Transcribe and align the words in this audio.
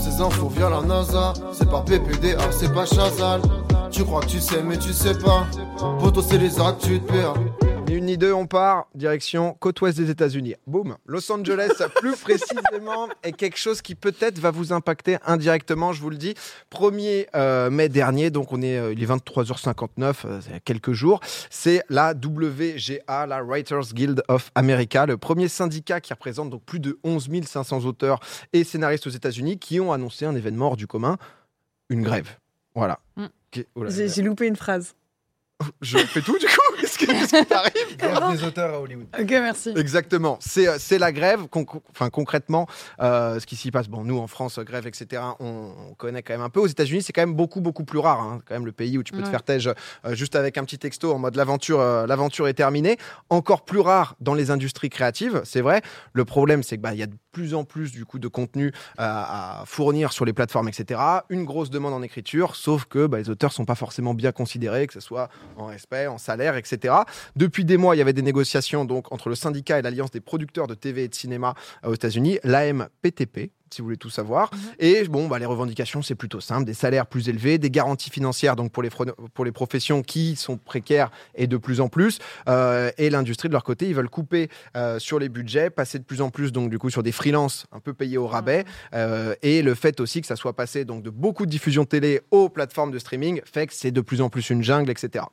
ces 0.00 0.20
infos 0.20 0.48
via 0.48 0.70
la 0.70 0.80
NASA. 0.80 1.34
C'est 1.52 1.68
pas 1.68 1.82
PPDA, 1.82 2.50
c'est 2.50 2.72
pas 2.72 2.86
Chazal. 2.86 3.42
Tu 3.90 4.04
crois 4.04 4.20
que 4.22 4.26
tu 4.26 4.40
sais, 4.40 4.62
mais 4.62 4.78
tu 4.78 4.92
sais 4.92 5.14
pas. 5.14 5.46
Poto, 6.00 6.22
c'est 6.22 6.38
les 6.38 6.58
actes, 6.58 6.82
tu 6.82 7.00
te 7.00 7.12
perds. 7.12 7.34
Ni 7.86 7.94
une 7.94 8.06
ni 8.06 8.16
deux, 8.16 8.32
on 8.32 8.46
part 8.46 8.86
direction 8.94 9.54
côte 9.60 9.80
ouest 9.82 9.98
des 9.98 10.08
États-Unis. 10.08 10.54
Boum. 10.66 10.96
Los 11.04 11.30
Angeles, 11.30 11.70
plus 11.96 12.16
précisément, 12.16 13.08
est 13.22 13.32
quelque 13.32 13.58
chose 13.58 13.82
qui 13.82 13.94
peut-être 13.94 14.38
va 14.38 14.50
vous 14.50 14.72
impacter 14.72 15.18
indirectement, 15.26 15.92
je 15.92 16.00
vous 16.00 16.08
le 16.08 16.16
dis. 16.16 16.34
1er 16.72 17.26
euh, 17.34 17.70
mai 17.70 17.88
dernier, 17.88 18.30
donc 18.30 18.52
on 18.52 18.62
est, 18.62 18.78
euh, 18.78 18.92
il 18.92 19.02
est 19.02 19.06
23h59, 19.06 20.14
euh, 20.24 20.40
il 20.46 20.52
y 20.52 20.56
a 20.56 20.60
quelques 20.60 20.92
jours. 20.92 21.20
C'est 21.50 21.82
la 21.90 22.14
WGA, 22.14 23.26
la 23.26 23.42
Writers 23.42 23.92
Guild 23.92 24.22
of 24.28 24.50
America, 24.54 25.04
le 25.04 25.18
premier 25.18 25.48
syndicat 25.48 26.00
qui 26.00 26.12
représente 26.12 26.50
donc 26.50 26.64
plus 26.64 26.80
de 26.80 26.98
11 27.04 27.28
500 27.44 27.84
auteurs 27.84 28.20
et 28.52 28.64
scénaristes 28.64 29.06
aux 29.06 29.10
États-Unis 29.10 29.58
qui 29.58 29.78
ont 29.80 29.92
annoncé 29.92 30.24
un 30.24 30.34
événement 30.34 30.68
hors 30.68 30.76
du 30.76 30.86
commun, 30.86 31.18
une 31.90 32.02
grève. 32.02 32.38
Voilà. 32.74 33.00
Mm. 33.16 33.26
Oh 33.76 33.84
j'ai 33.88 34.22
loupé 34.22 34.46
une 34.46 34.56
phrase. 34.56 34.94
Je 35.80 35.98
fais 35.98 36.20
tout 36.20 36.38
du 36.38 36.46
coup 36.46 36.83
Qu'est-ce 36.98 37.36
qui 37.38 37.46
t'arrive 37.46 37.72
Grève 37.98 38.36
des 38.36 38.44
auteurs 38.44 38.74
à 38.74 38.80
Hollywood. 38.80 39.06
Ok, 39.18 39.30
merci. 39.30 39.72
Exactement. 39.76 40.38
C'est 40.40 40.68
euh, 40.68 40.76
c'est 40.78 40.98
la 40.98 41.12
grève. 41.12 41.46
Con- 41.48 41.66
enfin, 41.90 42.10
concrètement, 42.10 42.66
euh, 43.00 43.38
ce 43.40 43.46
qui 43.46 43.56
s'y 43.56 43.70
passe. 43.70 43.88
Bon, 43.88 44.04
nous, 44.04 44.18
en 44.18 44.26
France, 44.26 44.58
grève, 44.60 44.86
etc., 44.86 45.22
on, 45.40 45.72
on 45.90 45.94
connaît 45.94 46.22
quand 46.22 46.34
même 46.34 46.42
un 46.42 46.50
peu. 46.50 46.60
Aux 46.60 46.66
États-Unis, 46.66 47.02
c'est 47.02 47.12
quand 47.12 47.22
même 47.22 47.34
beaucoup, 47.34 47.60
beaucoup 47.60 47.84
plus 47.84 47.98
rare. 47.98 48.20
hein. 48.20 48.40
Quand 48.46 48.54
même 48.54 48.66
le 48.66 48.72
pays 48.72 48.98
où 48.98 49.02
tu 49.02 49.12
peux 49.12 49.22
te 49.22 49.28
faire 49.28 49.42
tège 49.42 49.68
euh, 50.04 50.14
juste 50.14 50.36
avec 50.36 50.58
un 50.58 50.64
petit 50.64 50.78
texto 50.78 51.12
en 51.12 51.18
mode 51.18 51.36
l'aventure 51.36 51.80
euh, 51.80 52.06
l'aventure 52.06 52.48
est 52.48 52.54
terminée. 52.54 52.96
Encore 53.30 53.64
plus 53.64 53.80
rare 53.80 54.16
dans 54.20 54.34
les 54.34 54.50
industries 54.50 54.90
créatives, 54.90 55.40
c'est 55.44 55.60
vrai. 55.60 55.82
Le 56.12 56.24
problème, 56.24 56.62
c'est 56.62 56.78
qu'il 56.78 56.94
y 56.94 57.02
a 57.02 57.06
de 57.06 57.16
plus 57.32 57.54
en 57.54 57.64
plus 57.64 57.90
du 57.90 58.04
coup 58.04 58.18
de 58.20 58.28
contenu 58.28 58.68
euh, 58.68 58.70
à 58.98 59.64
fournir 59.66 60.12
sur 60.12 60.24
les 60.24 60.32
plateformes, 60.32 60.68
etc. 60.68 61.00
Une 61.30 61.44
grosse 61.44 61.70
demande 61.70 61.92
en 61.92 62.02
écriture, 62.02 62.54
sauf 62.54 62.84
que 62.84 63.06
bah, 63.06 63.18
les 63.18 63.28
auteurs 63.30 63.52
sont 63.52 63.64
pas 63.64 63.74
forcément 63.74 64.14
bien 64.14 64.30
considérés, 64.30 64.86
que 64.86 64.92
ce 64.92 65.00
soit 65.00 65.28
en 65.56 65.66
respect, 65.66 66.06
en 66.06 66.18
salaire, 66.18 66.56
etc. 66.56 66.83
Depuis 67.36 67.64
des 67.64 67.76
mois, 67.76 67.94
il 67.94 67.98
y 67.98 68.02
avait 68.02 68.12
des 68.12 68.22
négociations 68.22 68.84
donc 68.84 69.12
entre 69.12 69.28
le 69.28 69.34
syndicat 69.34 69.78
et 69.78 69.82
l'Alliance 69.82 70.10
des 70.10 70.20
producteurs 70.20 70.66
de 70.66 70.74
TV 70.74 71.04
et 71.04 71.08
de 71.08 71.14
cinéma 71.14 71.54
euh, 71.84 71.90
aux 71.90 71.94
États-Unis, 71.94 72.38
l'AMPTP, 72.44 73.50
si 73.74 73.80
vous 73.80 73.86
voulez 73.86 73.96
tout 73.96 74.10
savoir. 74.10 74.50
Et 74.78 75.04
bon, 75.04 75.26
bah, 75.26 75.38
les 75.38 75.46
revendications, 75.46 76.00
c'est 76.02 76.14
plutôt 76.14 76.40
simple 76.40 76.64
des 76.64 76.74
salaires 76.74 77.06
plus 77.06 77.28
élevés, 77.28 77.58
des 77.58 77.70
garanties 77.70 78.10
financières 78.10 78.56
donc 78.56 78.70
pour 78.72 78.82
les, 78.82 78.90
pour 78.90 79.44
les 79.44 79.52
professions 79.52 80.02
qui 80.02 80.36
sont 80.36 80.56
précaires 80.56 81.10
et 81.34 81.46
de 81.46 81.56
plus 81.56 81.80
en 81.80 81.88
plus. 81.88 82.18
Euh, 82.48 82.90
et 82.98 83.10
l'industrie, 83.10 83.48
de 83.48 83.52
leur 83.52 83.64
côté, 83.64 83.88
ils 83.88 83.94
veulent 83.94 84.08
couper 84.08 84.48
euh, 84.76 84.98
sur 84.98 85.18
les 85.18 85.28
budgets, 85.28 85.70
passer 85.70 85.98
de 85.98 86.04
plus 86.04 86.22
en 86.22 86.30
plus 86.30 86.52
donc 86.52 86.70
du 86.70 86.78
coup 86.78 86.90
sur 86.90 87.02
des 87.02 87.12
freelances 87.12 87.66
un 87.72 87.80
peu 87.80 87.92
payés 87.92 88.18
au 88.18 88.26
rabais. 88.26 88.64
Euh, 88.94 89.34
et 89.42 89.62
le 89.62 89.74
fait 89.74 90.00
aussi 90.00 90.20
que 90.20 90.26
ça 90.26 90.36
soit 90.36 90.54
passé 90.54 90.84
donc 90.84 91.02
de 91.02 91.10
beaucoup 91.10 91.46
de 91.46 91.50
diffusion 91.50 91.84
télé 91.84 92.20
aux 92.30 92.48
plateformes 92.48 92.92
de 92.92 92.98
streaming 92.98 93.40
fait 93.44 93.66
que 93.66 93.74
c'est 93.74 93.90
de 93.90 94.00
plus 94.00 94.20
en 94.20 94.28
plus 94.30 94.50
une 94.50 94.62
jungle, 94.62 94.90
etc. 94.90 95.24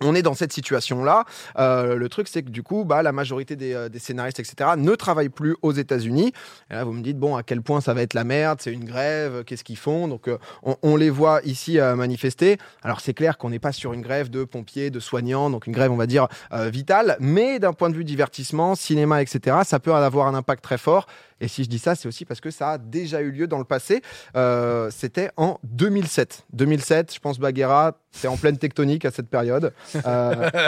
On 0.00 0.14
est 0.14 0.22
dans 0.22 0.34
cette 0.34 0.52
situation-là. 0.52 1.24
Euh, 1.58 1.96
le 1.96 2.08
truc, 2.08 2.28
c'est 2.28 2.42
que 2.42 2.50
du 2.50 2.62
coup, 2.62 2.84
bah, 2.84 3.02
la 3.02 3.12
majorité 3.12 3.56
des, 3.56 3.74
euh, 3.74 3.88
scénaristes, 3.98 4.40
etc., 4.40 4.70
ne 4.76 4.94
travaillent 4.94 5.28
plus 5.28 5.56
aux 5.62 5.72
États-Unis. 5.72 6.32
Et 6.70 6.74
là, 6.74 6.84
vous 6.84 6.92
me 6.92 7.02
dites, 7.02 7.18
bon, 7.18 7.36
à 7.36 7.42
quel 7.42 7.62
point 7.62 7.80
ça 7.80 7.94
va 7.94 8.02
être 8.02 8.14
la 8.14 8.24
merde, 8.24 8.60
c'est 8.60 8.72
une 8.72 8.84
grève, 8.84 9.44
qu'est-ce 9.44 9.64
qu'ils 9.64 9.76
font? 9.76 10.08
Donc, 10.08 10.28
euh, 10.28 10.38
on, 10.62 10.76
on 10.82 10.96
les 10.96 11.10
voit 11.10 11.40
ici 11.44 11.78
euh, 11.78 11.94
manifester. 11.94 12.58
Alors, 12.82 13.00
c'est 13.00 13.14
clair 13.14 13.38
qu'on 13.38 13.50
n'est 13.50 13.58
pas 13.58 13.72
sur 13.72 13.92
une 13.92 14.02
grève 14.02 14.30
de 14.30 14.44
pompiers, 14.44 14.90
de 14.90 15.00
soignants, 15.00 15.50
donc 15.50 15.66
une 15.66 15.72
grève, 15.72 15.92
on 15.92 15.96
va 15.96 16.06
dire, 16.06 16.28
euh, 16.52 16.68
vitale. 16.68 17.16
Mais 17.20 17.58
d'un 17.58 17.72
point 17.72 17.90
de 17.90 17.94
vue 17.94 18.04
divertissement, 18.04 18.74
cinéma, 18.74 19.22
etc., 19.22 19.58
ça 19.64 19.78
peut 19.78 19.92
avoir 19.92 20.26
un 20.26 20.34
impact 20.34 20.62
très 20.62 20.78
fort. 20.78 21.06
Et 21.40 21.48
si 21.48 21.64
je 21.64 21.68
dis 21.68 21.78
ça, 21.78 21.94
c'est 21.94 22.06
aussi 22.06 22.24
parce 22.24 22.40
que 22.40 22.50
ça 22.50 22.72
a 22.72 22.78
déjà 22.78 23.20
eu 23.20 23.30
lieu 23.30 23.46
dans 23.46 23.58
le 23.58 23.64
passé. 23.64 24.00
Euh, 24.36 24.90
C'était 24.90 25.30
en 25.36 25.58
2007. 25.64 26.44
2007, 26.52 27.14
je 27.14 27.18
pense, 27.18 27.38
Baguera, 27.38 27.98
c'est 28.12 28.28
en 28.28 28.36
pleine 28.36 28.58
tectonique 28.58 29.04
à 29.04 29.10
cette 29.10 29.28
période. 29.28 29.72
Euh, 30.06 30.50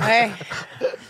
Ouais. 0.00 0.30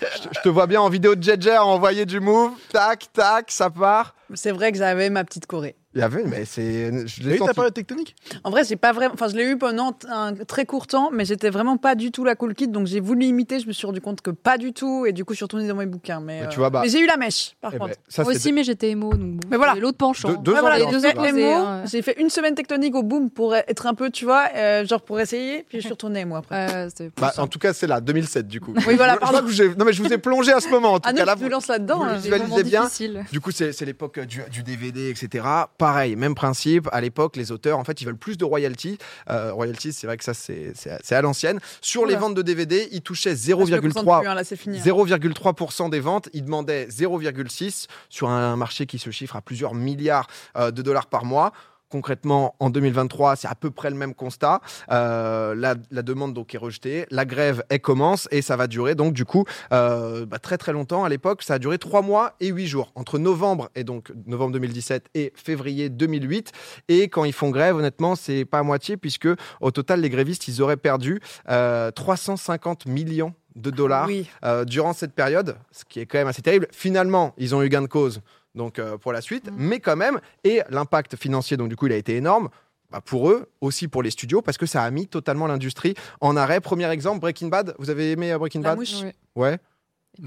je, 0.00 0.40
te 0.40 0.48
vois 0.48 0.66
bien 0.66 0.80
en 0.80 0.88
vidéo 0.88 1.14
de 1.14 1.22
Jedger 1.22 1.58
envoyer 1.58 2.06
du 2.06 2.20
move, 2.20 2.52
tac, 2.72 3.06
tac, 3.12 3.50
ça 3.50 3.70
part. 3.70 4.14
C'est 4.34 4.50
vrai 4.52 4.72
que 4.72 4.78
j'avais 4.78 5.08
ma 5.10 5.24
petite 5.24 5.46
Corée. 5.46 5.76
Il 5.94 6.00
y 6.00 6.02
avait, 6.02 6.24
mais 6.24 6.44
c'est. 6.44 7.06
Je 7.06 7.22
l'ai 7.22 7.36
eu 7.36 7.38
ta 7.38 7.54
période 7.54 7.72
tectonique? 7.72 8.14
En 8.44 8.50
vrai, 8.50 8.64
j'ai 8.64 8.76
pas 8.76 8.92
vraiment. 8.92 9.14
Enfin, 9.14 9.28
je 9.28 9.36
l'ai 9.36 9.44
eu 9.44 9.56
pendant 9.56 9.96
un 10.10 10.34
très 10.34 10.66
court 10.66 10.86
temps, 10.86 11.10
mais 11.10 11.24
j'étais 11.24 11.48
vraiment 11.48 11.78
pas 11.78 11.94
du 11.94 12.10
tout 12.10 12.22
la 12.22 12.34
cool 12.34 12.54
kid, 12.54 12.70
donc 12.70 12.86
j'ai 12.86 13.00
voulu 13.00 13.24
imiter. 13.24 13.60
Je 13.60 13.66
me 13.66 13.72
suis 13.72 13.86
rendu 13.86 14.02
compte 14.02 14.20
que 14.20 14.30
pas 14.30 14.58
du 14.58 14.74
tout, 14.74 15.06
et 15.06 15.12
du 15.14 15.24
coup, 15.24 15.32
je 15.32 15.36
suis 15.36 15.44
retournée 15.44 15.66
dans 15.66 15.74
mes 15.74 15.86
bouquins. 15.86 16.20
Mais, 16.20 16.42
Mais 16.42 16.48
tu 16.48 16.56
euh, 16.56 16.58
vois, 16.58 16.68
bah- 16.70 16.80
mais 16.82 16.90
j'ai 16.90 16.98
eu 17.00 17.06
la 17.06 17.16
mèche, 17.16 17.56
par 17.62 17.72
Eh 17.74 17.78
ben, 17.78 17.86
contre. 17.86 17.98
ça, 18.08 18.24
Moi 18.24 18.32
c'est- 18.34 18.38
aussi, 18.40 18.52
mais 18.52 18.62
j'étais 18.64 18.90
émo. 18.90 19.10
Donc 19.14 19.36
bon, 19.36 19.48
Mais 19.50 19.56
voilà. 19.56 19.74
l'autre 19.76 19.96
penchant. 19.96 20.28
Deux- 20.28 20.36
deux 20.38 20.52
Ouais, 20.52 20.58
ans 20.58 20.60
voilà, 20.60 20.80
dans 20.80 20.90
j'ai 20.90 21.00
fait 21.00 21.32
les. 21.32 22.14
J'ai 22.14 22.20
une 22.20 22.28
semaine 22.30 22.54
tectonique 22.54 22.94
au 22.94 23.02
boom 23.02 23.30
pour 23.30 23.54
être 23.54 23.86
un 23.86 23.94
peu, 23.94 24.10
tu 24.10 24.26
vois, 24.26 24.48
euh, 24.54 24.84
genre 24.84 25.00
pour 25.00 25.18
essayer, 25.18 25.62
puis 25.66 25.78
je 25.78 25.82
suis 25.84 25.92
retournée 25.92 26.26
moi 26.26 26.38
après. 26.40 26.88
Bah, 27.18 27.32
en 27.38 27.46
tout 27.46 27.58
cas, 27.58 27.72
c'est 27.72 27.86
là, 27.86 28.02
2007, 28.02 28.46
du 28.46 28.60
coup. 28.60 28.74
Oui, 28.86 28.96
voilà, 28.96 29.12
Je- 29.14 29.26
je 29.26 29.64
pardon. 29.64 29.76
Non, 29.78 29.84
mais 29.86 29.92
je 29.94 30.02
vous 30.02 30.12
ai 30.12 30.18
plongé 30.18 30.52
à 30.52 30.60
ce 30.60 30.68
moment, 30.68 30.92
en 30.94 31.00
tout 31.00 31.08
Ah 31.08 31.12
cas. 31.14 31.20
non, 31.20 31.24
là, 31.24 31.34
tu 31.36 31.40
me 31.40 31.44
vous- 31.46 31.50
lances 31.52 31.68
là-dedans. 31.68 31.98
vous 31.98 32.04
hein. 32.04 32.16
visualisez 32.16 32.64
bien. 32.64 32.86
Du 33.32 33.40
coup, 33.40 33.50
c'est 33.50 33.72
c'est 33.72 33.86
l'époque 34.16 34.28
du, 34.28 34.42
du 34.50 34.62
DVD, 34.62 35.10
etc. 35.10 35.44
Pareil, 35.78 36.16
même 36.16 36.34
principe. 36.34 36.88
À 36.92 37.00
l'époque, 37.00 37.36
les 37.36 37.52
auteurs, 37.52 37.78
en 37.78 37.84
fait, 37.84 38.00
ils 38.00 38.04
veulent 38.04 38.16
plus 38.16 38.36
de 38.36 38.44
royalties. 38.44 38.98
Euh, 39.30 39.52
royalties, 39.52 39.92
c'est 39.92 40.06
vrai 40.06 40.16
que 40.16 40.24
ça, 40.24 40.34
c'est 40.34 41.12
à 41.12 41.22
l'ancienne. 41.22 41.60
Sur 41.80 42.06
les 42.06 42.16
ventes 42.16 42.34
de 42.34 42.42
DVD, 42.42 42.88
ils 42.92 43.02
touchaient 43.02 43.30
Ah, 43.30 43.34
je 43.34 43.52
me 43.52 43.80
concentre 43.80 44.06
0,3 44.06 44.20
plus, 44.20 44.28
hein, 44.28 44.34
là, 44.34 44.44
c'est 44.44 44.56
fini. 44.56 44.78
0,3% 44.78 45.90
des 45.90 46.00
ventes, 46.00 46.28
ils 46.32 46.44
demandaient 46.44 46.86
0,6 46.86 47.86
sur 48.08 48.28
un 48.28 48.56
marché 48.56 48.86
qui 48.86 48.98
se 48.98 49.10
chiffre 49.10 49.36
à 49.36 49.40
plusieurs 49.40 49.74
milliards 49.74 50.28
euh, 50.56 50.70
de 50.70 50.82
dollars 50.82 51.06
par 51.06 51.24
mois. 51.24 51.52
Concrètement, 51.88 52.56
en 52.58 52.68
2023, 52.70 53.36
c'est 53.36 53.48
à 53.48 53.54
peu 53.54 53.70
près 53.70 53.90
le 53.90 53.96
même 53.96 54.14
constat. 54.14 54.60
Euh, 54.90 55.54
la, 55.54 55.76
la 55.90 56.02
demande 56.02 56.34
donc 56.34 56.54
est 56.54 56.58
rejetée, 56.58 57.06
la 57.10 57.24
grève 57.24 57.62
elle 57.68 57.80
commence 57.80 58.26
et 58.32 58.42
ça 58.42 58.56
va 58.56 58.66
durer 58.66 58.94
donc 58.94 59.12
du 59.12 59.24
coup 59.24 59.44
euh, 59.72 60.26
bah, 60.26 60.38
très 60.38 60.58
très 60.58 60.72
longtemps. 60.72 61.04
À 61.04 61.08
l'époque, 61.08 61.42
ça 61.42 61.54
a 61.54 61.58
duré 61.58 61.78
trois 61.78 62.02
mois 62.02 62.34
et 62.40 62.48
huit 62.48 62.66
jours 62.66 62.90
entre 62.96 63.18
novembre 63.18 63.70
et 63.76 63.84
donc 63.84 64.12
novembre 64.26 64.52
2017 64.54 65.10
et 65.14 65.32
février 65.36 65.88
2008. 65.88 66.52
Et 66.88 67.08
quand 67.08 67.24
ils 67.24 67.32
font 67.32 67.50
grève, 67.50 67.76
honnêtement, 67.76 68.16
c'est 68.16 68.44
pas 68.44 68.58
à 68.58 68.62
moitié 68.62 68.96
puisque 68.96 69.28
au 69.60 69.70
total, 69.70 70.00
les 70.00 70.10
grévistes 70.10 70.48
ils 70.48 70.62
auraient 70.62 70.76
perdu 70.76 71.20
euh, 71.48 71.90
350 71.92 72.86
millions 72.86 73.32
de 73.54 73.70
dollars 73.70 74.06
Oui. 74.06 74.28
euh, 74.44 74.64
durant 74.64 74.92
cette 74.92 75.12
période, 75.14 75.56
ce 75.72 75.84
qui 75.84 76.00
est 76.00 76.06
quand 76.06 76.18
même 76.18 76.28
assez 76.28 76.42
terrible. 76.42 76.66
Finalement, 76.72 77.32
ils 77.38 77.54
ont 77.54 77.62
eu 77.62 77.68
gain 77.68 77.80
de 77.82 77.86
cause 77.86 78.20
donc 78.56 78.78
euh, 78.78 78.98
pour 78.98 79.12
la 79.12 79.20
suite, 79.20 79.50
mais 79.56 79.78
quand 79.78 79.96
même, 79.96 80.20
et 80.42 80.62
l'impact 80.70 81.14
financier, 81.16 81.56
donc 81.56 81.68
du 81.68 81.76
coup, 81.76 81.86
il 81.86 81.92
a 81.92 81.96
été 81.96 82.16
énorme. 82.16 82.48
bah, 82.90 83.00
pour 83.00 83.30
eux, 83.30 83.50
aussi 83.60 83.88
pour 83.88 84.02
les 84.02 84.10
studios, 84.10 84.42
parce 84.42 84.58
que 84.58 84.66
ça 84.66 84.82
a 84.82 84.90
mis 84.90 85.06
totalement 85.06 85.46
l'industrie 85.46 85.94
en 86.20 86.36
arrêt. 86.36 86.60
Premier 86.60 86.88
exemple, 86.90 87.20
Breaking 87.20 87.48
Bad. 87.48 87.74
Vous 87.78 87.90
avez 87.90 88.12
aimé 88.12 88.32
euh, 88.32 88.38
Breaking 88.38 88.62
La 88.62 88.70
Bad? 88.70 88.78
Mouche. 88.78 89.02
Ouais. 89.02 89.14
Ouais. 89.34 89.58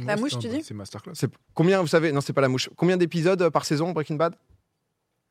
La 0.05 0.17
mouche, 0.17 0.37
tu 0.37 0.47
dis? 0.47 0.63
C'est 0.63 0.73
masterclass. 0.73 1.13
C'est 1.15 1.31
combien, 1.53 1.81
vous 1.81 1.87
savez? 1.87 2.11
Non, 2.11 2.21
c'est 2.21 2.33
pas 2.33 2.41
la 2.41 2.47
mouche. 2.47 2.69
Combien 2.75 2.97
d'épisodes 2.97 3.41
euh, 3.41 3.49
par 3.49 3.65
saison 3.65 3.91
Breaking 3.91 4.15
Bad? 4.15 4.35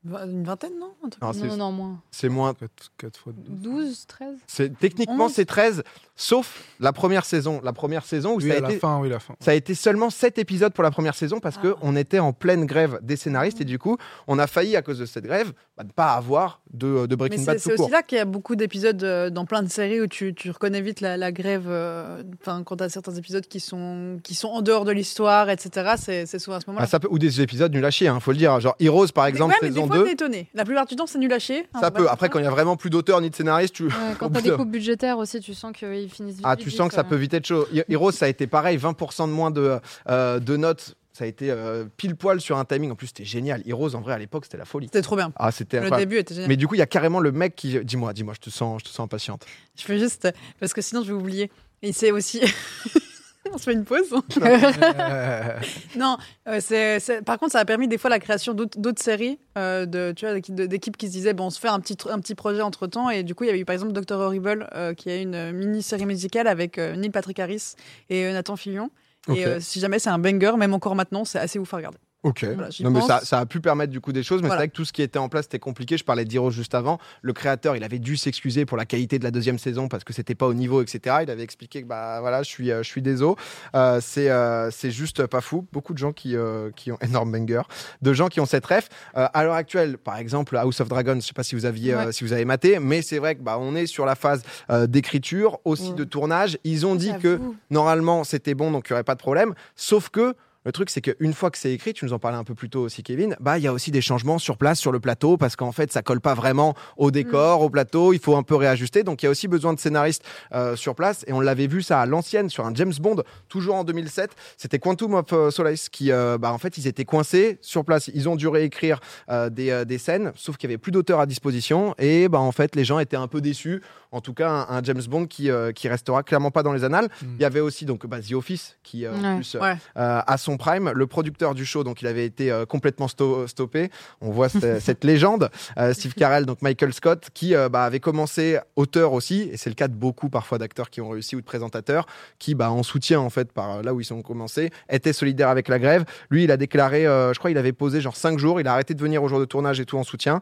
Une 0.05 0.45
vingtaine, 0.45 0.71
non 0.79 0.93
Un 1.03 1.09
truc- 1.09 1.21
Non, 1.21 1.33
c'est- 1.33 1.45
Non, 1.47 1.57
non, 1.57 1.71
moins. 1.73 2.01
C'est 2.09 2.29
moins. 2.29 2.53
4, 2.97 3.17
fois 3.17 3.33
12. 3.35 3.59
12, 3.61 4.05
13 4.07 4.35
C'est 4.47 4.77
techniquement 4.79 5.27
c'est 5.27 5.43
13, 5.43 5.83
sauf 6.15 6.63
la 6.79 6.93
première 6.93 7.25
saison. 7.25 7.59
La 7.65 7.73
première 7.73 8.05
saison 8.05 8.31
où 8.33 8.37
Oui, 8.37 8.47
ça 8.49 8.55
a 8.57 8.59
la 8.61 8.69
été 8.69 8.79
fin, 8.79 8.99
oui, 9.01 9.09
la 9.09 9.19
fin. 9.19 9.35
Ça 9.41 9.51
a 9.51 9.53
été 9.55 9.75
seulement 9.75 10.09
7 10.09 10.37
épisodes 10.37 10.71
pour 10.71 10.83
la 10.85 10.91
première 10.91 11.15
saison 11.15 11.41
parce 11.41 11.57
Ah. 11.59 11.63
que 11.63 11.67
qu'on 11.73 11.97
était 11.97 12.19
en 12.19 12.31
pleine 12.31 12.65
grève 12.65 12.99
des 13.01 13.17
scénaristes 13.17 13.59
et 13.59 13.65
du 13.65 13.77
coup, 13.77 13.97
on 14.27 14.39
a 14.39 14.47
failli, 14.47 14.77
à 14.77 14.81
cause 14.81 14.99
de 14.99 15.05
cette 15.05 15.25
grève, 15.25 15.51
bah, 15.77 15.83
ne 15.83 15.91
pas 15.91 16.13
avoir 16.13 16.61
de, 16.73 17.05
de 17.05 17.07
Mais 17.09 17.15
Breaking 17.17 17.39
c'est 17.39 17.45
Bad 17.45 17.59
c'est 17.59 17.63
tout 17.69 17.73
aussi 17.73 17.81
court. 17.83 17.91
là 17.91 18.01
qu'il 18.01 18.17
y 18.17 18.21
a 18.21 18.25
beaucoup 18.25 18.55
d'épisodes 18.55 19.03
euh, 19.03 19.29
dans 19.29 19.45
plein 19.45 19.63
de 19.63 19.69
séries 19.69 19.99
où 19.99 20.07
tu, 20.07 20.33
tu 20.33 20.49
reconnais 20.49 20.79
vite 20.81 21.01
la, 21.01 21.17
la 21.17 21.33
grève. 21.33 21.65
euh, 21.67 22.23
quand 22.45 22.77
tu 22.77 22.83
as 22.85 22.89
certains 22.89 23.15
épisodes 23.15 23.45
qui 23.45 23.59
sont, 23.59 24.17
qui 24.23 24.33
sont 24.33 24.47
en 24.47 24.61
dehors 24.61 24.85
de 24.85 24.91
l'histoire, 24.93 25.49
etc., 25.49 25.95
c'est 25.97 26.25
c'est 26.25 26.39
souvent 26.39 26.55
à 26.57 26.61
ce 26.61 26.67
moment-là. 26.67 26.85
Ah, 26.85 26.87
ça 26.87 27.01
peut, 27.01 27.09
ou 27.11 27.19
des 27.19 27.41
épisodes 27.41 27.73
nuls 27.73 27.83
à 27.83 27.91
chier, 27.91 28.07
hein, 28.07 28.19
faut 28.21 28.31
le 28.31 28.37
dire. 28.37 28.57
Genre 28.61 28.75
Heroes, 28.79 29.07
par 29.13 29.25
exemple, 29.25 29.53
ouais, 29.55 29.59
mais 29.63 29.67
saison 29.69 29.88
fois, 29.89 29.97
2. 29.99 30.03
t'es 30.05 30.11
étonné. 30.13 30.47
La 30.53 30.63
plupart 30.65 30.85
du 30.85 30.95
temps, 30.95 31.07
c'est 31.07 31.17
nul 31.19 31.31
à 31.33 31.39
chier. 31.39 31.67
Ça 31.79 31.89
on 31.89 31.91
peut. 31.91 32.03
va 32.03 32.11
Après, 32.11 32.29
quand 32.29 32.39
il 32.39 32.43
y 32.45 32.47
a 32.47 32.51
vraiment 32.51 32.77
plus 32.77 32.89
d'auteurs 32.89 33.19
ni 33.21 33.29
de 33.29 33.35
scénaristes, 33.35 33.75
tu, 33.75 33.83
Ouais, 33.83 33.89
Quand 34.19 34.27
Au 34.27 34.29
t'as 34.29 34.35
bout 34.39 34.41
des 34.43 34.49
d'un- 34.51 34.57
coupes 34.57 34.71
budgétaires 34.71 35.17
aussi, 35.17 35.39
tu 35.41 35.53
sens 35.53 35.73
qu'ils 35.75 36.09
finissent 36.09 36.35
vite. 36.37 36.45
ah, 36.47 36.55
tu 36.55 36.69
vite, 36.69 36.77
sens 36.77 36.87
que 36.89 36.93
ça 36.95 37.01
euh. 37.01 37.03
peut 37.03 37.15
vite 37.15 37.33
être 37.33 37.45
chaud. 37.47 37.65
He- 37.73 37.83
Heroes, 37.89 38.11
ça 38.13 38.25
a 38.25 38.27
été 38.29 38.47
pareil, 38.47 38.77
20% 38.77 39.27
de 39.27 39.33
moins 39.33 39.51
de, 39.51 39.79
euh, 40.09 40.39
de 40.39 40.57
notes. 40.57 40.95
Ça 41.11 41.25
a 41.25 41.27
été 41.27 41.51
euh, 41.51 41.83
pile 41.97 42.15
poil 42.15 42.39
sur 42.39 42.57
un 42.57 42.63
timing. 42.63 42.91
En 42.91 42.95
plus, 42.95 43.07
c'était 43.07 43.25
génial. 43.25 43.61
Heroes, 43.67 43.93
en 43.95 43.99
vrai, 43.99 44.13
à 44.13 44.17
l'époque, 44.17 44.45
c'était 44.45 44.57
la 44.57 44.63
folie. 44.63 44.85
C'était 44.87 45.01
trop 45.01 45.17
bien. 45.17 45.33
Ah, 45.35 45.51
c'était 45.51 45.77
Le 45.77 45.83
incroyable. 45.87 46.09
début 46.09 46.19
était 46.21 46.33
génial. 46.33 46.47
Mais 46.47 46.55
du 46.55 46.65
coup, 46.65 46.75
il 46.75 46.77
y 46.77 46.81
a 46.81 46.85
carrément 46.85 47.19
le 47.19 47.33
mec 47.33 47.55
qui. 47.57 47.77
Dis-moi, 47.83 48.13
dis-moi, 48.13 48.33
je 48.35 48.39
te 48.39 48.49
sens, 48.49 48.79
je 48.79 48.85
te 48.85 48.89
sens 48.89 49.01
impatiente. 49.03 49.45
Je 49.77 49.83
fais 49.83 49.99
juste. 49.99 50.29
Parce 50.61 50.71
que 50.73 50.81
sinon, 50.81 51.01
je 51.03 51.07
vais 51.07 51.19
oublier. 51.19 51.51
Et 51.81 51.91
c'est 51.91 52.11
aussi. 52.11 52.39
on 53.53 53.57
se 53.57 53.63
fait 53.63 53.73
une 53.73 53.85
pause. 53.85 54.09
non, 55.97 56.17
euh, 56.47 56.59
c'est, 56.61 56.99
c'est- 56.99 57.21
par 57.21 57.37
contre, 57.39 57.51
ça 57.53 57.59
a 57.59 57.65
permis 57.65 57.87
des 57.87 57.97
fois 57.97 58.09
la 58.09 58.19
création 58.19 58.53
d'autres, 58.53 58.79
d'autres 58.79 59.01
séries, 59.01 59.39
euh, 59.57 59.85
de, 59.85 60.13
tu 60.15 60.25
vois, 60.25 60.39
d'équipes, 60.39 60.97
qui 60.97 61.07
se 61.07 61.11
disaient, 61.11 61.33
bon, 61.33 61.45
on 61.45 61.49
se 61.49 61.59
fait 61.59 61.67
un 61.67 61.79
petit, 61.79 61.97
un 62.09 62.19
petit 62.19 62.35
projet 62.35 62.61
entre 62.61 62.87
temps. 62.87 63.09
Et 63.09 63.23
du 63.23 63.35
coup, 63.35 63.43
il 63.43 63.47
y 63.47 63.49
avait 63.49 63.59
eu 63.59 63.65
par 63.65 63.73
exemple 63.73 63.93
Doctor 63.93 64.19
Horrible, 64.19 64.69
euh, 64.75 64.93
qui 64.93 65.09
a 65.09 65.17
une 65.17 65.35
euh, 65.35 65.51
mini-série 65.51 66.05
musicale 66.05 66.47
avec 66.47 66.77
euh, 66.77 66.95
Neil 66.95 67.09
Patrick 67.09 67.39
Harris 67.39 67.73
et 68.09 68.25
euh, 68.25 68.33
Nathan 68.33 68.55
Fillion. 68.55 68.89
Ok. 69.27 69.37
Et 69.37 69.45
euh, 69.45 69.59
si 69.59 69.79
jamais 69.79 69.99
c'est 69.99 70.09
un 70.09 70.19
banger, 70.19 70.53
même 70.57 70.73
encore 70.73 70.95
maintenant, 70.95 71.25
c'est 71.25 71.39
assez 71.39 71.59
ouf 71.59 71.73
à 71.73 71.77
regarder. 71.77 71.97
Ok. 72.23 72.43
Voilà, 72.43 72.67
non, 72.81 72.91
mais 72.91 72.99
ça, 72.99 73.21
ça 73.23 73.39
a 73.39 73.45
pu 73.45 73.61
permettre 73.61 73.91
du 73.93 74.01
coup 74.01 74.11
des 74.11 74.23
choses, 74.23 74.41
mais 74.41 74.47
Voilà. 74.49 74.59
c'est 74.59 74.65
vrai 74.65 74.67
que 74.67 74.75
tout 74.75 74.83
ce 74.83 74.91
qui 74.91 75.01
était 75.01 75.19
en 75.19 75.29
place 75.29 75.45
c'était 75.45 75.57
compliqué. 75.59 75.97
Je 75.97 76.03
parlais 76.03 76.25
d'Hiro 76.25 76.51
juste 76.51 76.75
avant. 76.75 76.99
Le 77.21 77.31
créateur, 77.31 77.77
il 77.77 77.83
avait 77.85 77.97
dû 77.99 78.17
s'excuser 78.17 78.65
pour 78.65 78.75
la 78.75 78.85
qualité 78.85 79.19
de 79.19 79.23
la 79.23 79.31
deuxième 79.31 79.57
saison 79.57 79.87
parce 79.87 80.03
que 80.03 80.11
c'était 80.11 80.35
pas 80.35 80.45
au 80.45 80.53
niveau, 80.53 80.81
etc. 80.81 81.17
Il 81.23 81.31
avait 81.31 81.43
expliqué 81.43 81.81
que 81.81 81.87
bah 81.87 82.19
voilà, 82.19 82.43
je 82.43 82.49
suis, 82.49 82.71
euh, 82.71 82.83
je 82.83 82.89
suis 82.89 83.01
désolé. 83.01 83.35
Euh, 83.73 83.99
c'est, 84.01 84.29
euh, 84.29 84.69
c'est 84.69 84.91
juste 84.91 85.25
pas 85.27 85.39
fou. 85.39 85.65
Beaucoup 85.71 85.93
de 85.93 85.97
gens 85.97 86.11
qui, 86.11 86.35
euh, 86.35 86.71
qui 86.75 86.91
ont 86.91 86.97
énorme 87.01 87.31
banger, 87.31 87.61
de 88.01 88.11
gens 88.11 88.27
qui 88.27 88.41
ont 88.41 88.45
cette 88.45 88.65
ref. 88.65 88.89
À 89.13 89.43
l'heure 89.45 89.53
actuelle, 89.53 89.97
par 89.97 90.17
exemple, 90.17 90.57
House 90.57 90.81
of 90.81 90.89
Dragons, 90.89 91.15
je 91.21 91.27
sais 91.27 91.33
pas 91.33 91.43
si 91.43 91.55
vous 91.55 91.65
aviez, 91.65 91.95
Ouais. 91.95 92.11
si 92.11 92.25
vous 92.25 92.33
avez 92.33 92.43
maté, 92.43 92.79
mais 92.79 93.01
c'est 93.01 93.19
vrai 93.19 93.35
que 93.35 93.41
bah 93.41 93.57
on 93.61 93.75
est 93.75 93.85
sur 93.87 94.05
la 94.05 94.15
phase 94.15 94.43
d'écriture, 94.87 95.59
aussi 95.63 95.89
Ouais. 95.91 95.95
de 95.95 96.03
tournage. 96.03 96.57
Ils 96.65 96.85
ont 96.85 96.95
dit 96.95 97.13
que 97.21 97.39
normalement 97.69 98.23
c'était 98.25 98.53
bon 98.55 98.71
donc 98.71 98.89
il 98.89 98.93
n'y 98.93 98.95
aurait 98.95 99.03
pas 99.03 99.15
de 99.15 99.19
problème 99.19 99.53
sauf 99.75 100.09
que 100.09 100.35
le 100.69 100.71
truc, 100.71 100.91
c'est 100.91 101.01
qu'une 101.01 101.33
fois 101.33 101.49
que 101.49 101.57
c'est 101.57 101.73
écrit, 101.73 101.93
tu 101.93 102.05
nous 102.05 102.13
en 102.13 102.19
parlais 102.19 102.37
un 102.37 102.43
peu 102.43 102.53
plus 102.53 102.69
tôt 102.69 102.81
aussi, 102.81 103.01
Kevin, 103.01 103.35
bah 103.39 103.57
il 103.57 103.63
y 103.63 103.67
a 103.67 103.73
aussi 103.73 103.89
des 103.89 104.01
changements 104.01 104.37
sur 104.37 104.55
place, 104.55 104.77
sur 104.77 104.91
le 104.91 104.99
plateau, 104.99 105.35
parce 105.35 105.55
qu'en 105.55 105.71
fait, 105.71 105.91
ça 105.91 106.03
colle 106.03 106.21
pas 106.21 106.35
vraiment 106.35 106.75
au 106.95 107.09
décor, 107.09 107.61
au 107.63 107.71
plateau. 107.71 108.13
Il 108.13 108.19
faut 108.19 108.35
un 108.35 108.43
peu 108.43 108.53
réajuster. 108.53 109.01
Donc, 109.01 109.23
il 109.23 109.25
y 109.25 109.27
a 109.27 109.31
aussi 109.31 109.47
besoin 109.47 109.73
de 109.73 109.79
scénaristes 109.79 110.23
euh, 110.53 110.75
sur 110.75 110.93
place. 110.93 111.23
Et 111.25 111.33
on 111.33 111.39
l'avait 111.39 111.65
vu 111.65 111.81
ça 111.81 112.01
à 112.01 112.05
l'ancienne 112.05 112.49
sur 112.51 112.67
un 112.67 112.75
James 112.75 112.93
Bond, 112.99 113.23
toujours 113.47 113.73
en 113.77 113.83
2007. 113.83 114.29
C'était 114.57 114.77
Quantum 114.77 115.15
of 115.15 115.25
euh, 115.33 115.49
Solace 115.49 115.89
qui, 115.89 116.11
euh, 116.11 116.37
bah 116.37 116.53
en 116.53 116.59
fait, 116.59 116.77
ils 116.77 116.85
étaient 116.85 117.03
coincés 117.03 117.57
sur 117.61 117.83
place. 117.83 118.11
Ils 118.13 118.29
ont 118.29 118.35
dû 118.35 118.47
réécrire 118.47 118.99
euh, 119.31 119.49
des, 119.49 119.85
des 119.87 119.97
scènes, 119.97 120.31
sauf 120.35 120.57
qu'il 120.57 120.69
y 120.69 120.71
avait 120.71 120.77
plus 120.77 120.91
d'auteurs 120.91 121.19
à 121.19 121.25
disposition. 121.25 121.95
Et 121.97 122.29
bah 122.29 122.37
en 122.39 122.51
fait, 122.51 122.75
les 122.75 122.85
gens 122.85 122.99
étaient 122.99 123.17
un 123.17 123.27
peu 123.27 123.41
déçus. 123.41 123.81
En 124.11 124.21
tout 124.21 124.33
cas, 124.35 124.49
un, 124.69 124.77
un 124.77 124.83
James 124.83 125.01
Bond 125.09 125.25
qui, 125.25 125.49
qui 125.73 125.87
restera 125.89 126.21
clairement 126.21 126.51
pas 126.51 126.61
dans 126.61 126.73
les 126.73 126.83
annales. 126.83 127.09
Mm. 127.23 127.25
Il 127.37 127.41
y 127.41 127.45
avait 127.45 127.59
aussi 127.59 127.85
donc 127.85 128.05
bah, 128.05 128.19
The 128.21 128.33
Office 128.33 128.77
qui, 128.83 129.07
en 129.07 129.13
Ouais. 129.19 129.35
plus, 129.37 129.55
Ouais. 129.59 129.75
à 129.95 130.37
son 130.37 130.57
prime. 130.59 130.91
Le 130.93 131.07
producteur 131.07 131.55
du 131.55 131.65
show, 131.65 131.83
donc 131.83 132.03
il 132.03 132.07
avait 132.07 132.25
été 132.25 132.51
euh, 132.51 132.67
complètement 132.67 133.07
sto- 133.07 133.47
stoppé. 133.47 133.89
On 134.21 134.29
voit 134.29 134.49
cette, 134.79 135.03
légende, 135.03 135.49
euh, 135.79 135.91
Steve 135.95 136.13
Carell, 136.13 136.45
donc 136.45 136.61
Michael 136.61 136.93
Scott, 136.93 137.29
qui 137.33 137.55
euh, 137.55 137.67
bah, 137.69 137.83
avait 137.85 137.99
commencé 137.99 138.59
auteur 138.75 139.13
aussi, 139.13 139.49
et 139.51 139.57
c'est 139.57 139.71
le 139.71 139.75
cas 139.75 139.87
de 139.87 139.95
beaucoup 139.95 140.29
parfois 140.29 140.59
d'acteurs 140.59 140.91
qui 140.91 141.01
ont 141.01 141.09
réussi 141.09 141.35
ou 141.35 141.41
de 141.41 141.45
présentateurs, 141.45 142.05
qui 142.37 142.53
bah, 142.53 142.69
en 142.69 142.83
soutien 142.83 143.19
en 143.19 143.31
fait 143.31 143.51
par 143.51 143.81
là 143.81 143.95
où 143.95 144.01
ils 144.01 144.13
ont 144.13 144.21
commencé, 144.21 144.69
étaient 144.89 145.13
solidaires 145.13 145.49
avec 145.49 145.67
la 145.67 145.79
grève. 145.79 146.05
Lui, 146.29 146.43
il 146.43 146.51
a 146.51 146.57
déclaré, 146.57 147.05
je 147.05 147.37
crois, 147.39 147.49
il 147.49 147.57
avait 147.57 147.73
posé 147.73 148.01
genre 148.01 148.15
5 148.15 148.37
jours, 148.37 148.59
il 148.61 148.67
a 148.67 148.73
arrêté 148.73 148.93
de 148.93 149.01
venir 149.01 149.23
au 149.23 149.27
jour 149.29 149.39
de 149.39 149.45
tournage 149.45 149.79
et 149.79 149.85
tout 149.85 149.97
en 149.97 150.03
soutien. 150.03 150.41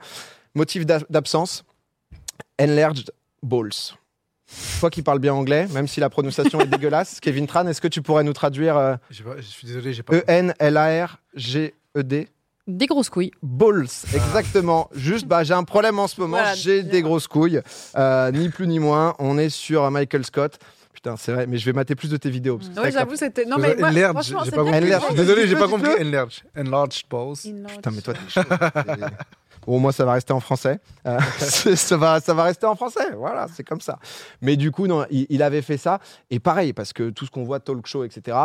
Motif 0.56 0.86
d'a- 0.86 1.00
d'absence, 1.10 1.64
enlarged 2.60 3.12
balls. 3.44 3.94
Toi 4.80 4.90
qui 4.90 5.02
parles 5.02 5.20
bien 5.20 5.34
anglais, 5.34 5.68
même 5.74 5.88
si 5.88 6.00
la 6.00 6.10
prononciation 6.10 6.60
est 6.62 6.68
dégueulasse, 6.68 7.20
Kevin 7.20 7.48
Tran, 7.48 7.68
est-ce 7.68 7.82
que 7.82 7.88
tu 7.88 8.02
pourrais 8.02 8.24
nous 8.24 8.34
traduire 8.34 8.78
euh, 8.78 8.96
J'ai 9.10 9.24
pas- 9.24 9.36
Je 9.38 9.42
suis 9.42 9.68
désolé, 9.68 9.92
j'ai 9.94 10.02
E 10.02 10.04
pas. 10.04 10.16
E-N-L-A-R-G-E-D. 11.34 12.28
Des 12.68 12.86
grosses 12.86 13.10
couilles. 13.10 13.32
Balls, 13.42 13.88
exactement. 14.14 14.90
Juste, 14.94 15.26
bah, 15.26 15.44
j'ai 15.44 15.54
un 15.54 15.64
problème 15.64 16.00
en 16.00 16.08
ce 16.08 16.20
moment. 16.20 16.38
Voilà, 16.38 16.54
j'ai 16.54 16.84
des 16.84 17.02
grosses 17.02 17.28
couilles. 17.28 17.62
Euh, 17.98 18.30
ni 18.32 18.50
plus 18.50 18.68
ni 18.68 18.80
moins. 18.80 19.16
On 19.20 19.38
est 19.38 19.50
sur 19.50 19.90
Michael 19.90 20.26
Scott. 20.26 20.58
Putain, 20.94 21.16
c'est 21.16 21.32
vrai, 21.32 21.46
mais 21.48 21.58
je 21.60 21.66
vais 21.66 21.72
mater 21.74 21.96
plus 21.96 22.10
de 22.10 22.18
tes 22.18 22.30
vidéos. 22.30 22.58
parce 22.58 22.70
que 22.70 22.80
Ouais, 22.82 22.92
j'avoue, 22.92 23.16
c'était. 23.16 23.46
Non, 23.46 23.58
mais 23.58 23.76
moi, 23.78 23.90
franchement, 23.92 24.40
j'ai 24.44 24.50
c'est 24.50 24.56
pas 24.56 24.64
compris. 24.64 25.16
Désolé, 25.16 25.48
j'ai 25.48 25.56
pas 25.56 25.68
compris. 25.70 25.90
peux 25.96 26.02
Enlarged. 26.06 26.44
Enlarged 26.58 27.06
balls. 27.10 27.36
Enlarged. 27.46 27.76
Putain, 27.76 27.92
mais 27.92 28.02
toi, 28.02 28.14
t'es 28.16 28.20
chaud. 28.30 28.42
C'est- 29.68 29.72
Bon, 29.72 29.80
moi, 29.80 29.92
ça 29.92 30.06
va 30.06 30.14
rester 30.14 30.34
en 30.34 30.40
français. 30.40 30.80
Euh, 31.06 31.20
ça, 31.40 31.98
va, 31.98 32.20
ça 32.20 32.34
va 32.34 32.44
rester 32.44 32.66
en 32.66 32.76
français. 32.76 33.12
Voilà, 33.16 33.48
c'est 33.54 33.64
comme 33.64 33.82
ça. 33.82 34.00
Mais 34.42 34.56
du 34.56 34.72
coup, 34.72 34.88
non, 34.88 35.06
il, 35.12 35.26
il 35.30 35.44
avait 35.44 35.62
fait 35.62 35.78
ça. 35.78 36.00
Et 36.30 36.40
pareil, 36.40 36.74
parce 36.74 36.94
que 36.94 37.10
tout 37.10 37.26
ce 37.26 37.32
qu'on 37.32 37.44
voit, 37.44 37.60
talk 37.60 37.86
show, 37.86 38.04
etc., 38.04 38.38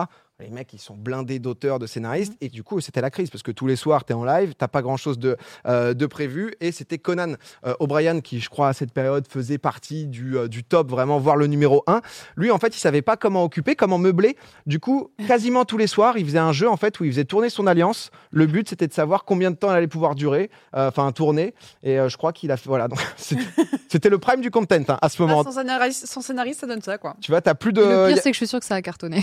les 0.42 0.50
mecs, 0.50 0.72
ils 0.72 0.78
sont 0.78 0.94
blindés 0.94 1.38
d'auteurs, 1.38 1.78
de 1.78 1.86
scénaristes. 1.86 2.34
Et 2.40 2.48
du 2.48 2.62
coup, 2.62 2.80
c'était 2.80 3.00
la 3.00 3.10
crise, 3.10 3.30
parce 3.30 3.42
que 3.42 3.50
tous 3.52 3.66
les 3.66 3.76
soirs, 3.76 4.04
tu 4.04 4.12
es 4.12 4.16
en 4.16 4.24
live, 4.24 4.54
t'as 4.56 4.68
pas 4.68 4.82
grand-chose 4.82 5.18
de, 5.18 5.36
euh, 5.66 5.94
de 5.94 6.06
prévu. 6.06 6.54
Et 6.60 6.72
c'était 6.72 6.98
Conan 6.98 7.34
euh, 7.66 7.74
O'Brien, 7.80 8.20
qui, 8.20 8.40
je 8.40 8.48
crois, 8.50 8.68
à 8.68 8.72
cette 8.72 8.92
période, 8.92 9.26
faisait 9.28 9.58
partie 9.58 10.06
du, 10.06 10.36
euh, 10.36 10.48
du 10.48 10.64
top, 10.64 10.90
vraiment, 10.90 11.18
voire 11.18 11.36
le 11.36 11.46
numéro 11.46 11.82
1. 11.86 12.00
Lui, 12.36 12.50
en 12.50 12.58
fait, 12.58 12.76
il 12.76 12.80
savait 12.80 13.02
pas 13.02 13.16
comment 13.16 13.44
occuper, 13.44 13.76
comment 13.76 13.98
meubler. 13.98 14.36
Du 14.66 14.80
coup, 14.80 15.10
quasiment 15.26 15.64
tous 15.64 15.78
les 15.78 15.86
soirs, 15.86 16.18
il 16.18 16.24
faisait 16.26 16.38
un 16.38 16.52
jeu, 16.52 16.68
en 16.68 16.76
fait, 16.76 16.98
où 17.00 17.04
il 17.04 17.10
faisait 17.12 17.24
tourner 17.24 17.48
son 17.48 17.66
alliance. 17.66 18.10
Le 18.30 18.46
but, 18.46 18.68
c'était 18.68 18.88
de 18.88 18.92
savoir 18.92 19.24
combien 19.24 19.50
de 19.50 19.56
temps 19.56 19.70
elle 19.70 19.76
allait 19.78 19.86
pouvoir 19.86 20.14
durer, 20.14 20.50
euh, 20.76 20.88
enfin, 20.88 21.10
tourner. 21.12 21.54
Et 21.82 21.98
euh, 21.98 22.08
je 22.08 22.16
crois 22.16 22.32
qu'il 22.32 22.50
a 22.50 22.56
fait. 22.56 22.68
Voilà, 22.68 22.88
donc 22.88 22.98
c'était 23.88 24.08
le 24.10 24.18
prime 24.18 24.40
du 24.40 24.50
content 24.50 24.76
hein, 24.88 24.98
à 25.00 25.08
ce 25.08 25.16
Ah, 25.22 25.26
moment. 25.26 25.42
sans, 25.44 25.52
scénariste, 25.52 26.06
sans 26.06 26.20
scénariste, 26.20 26.60
ça 26.60 26.66
donne 26.66 26.82
ça, 26.82 26.98
quoi. 26.98 27.16
Tu 27.20 27.30
vois, 27.30 27.40
t'as 27.40 27.54
plus 27.54 27.72
de. 27.72 27.82
Et 27.82 27.84
le 27.84 28.06
pire, 28.08 28.16
a- 28.18 28.20
c'est 28.20 28.30
que 28.30 28.34
je 28.34 28.38
suis 28.38 28.46
sûre 28.46 28.60
que 28.60 28.64
ça 28.66 28.74
a 28.74 28.82
cartonné. 28.82 29.22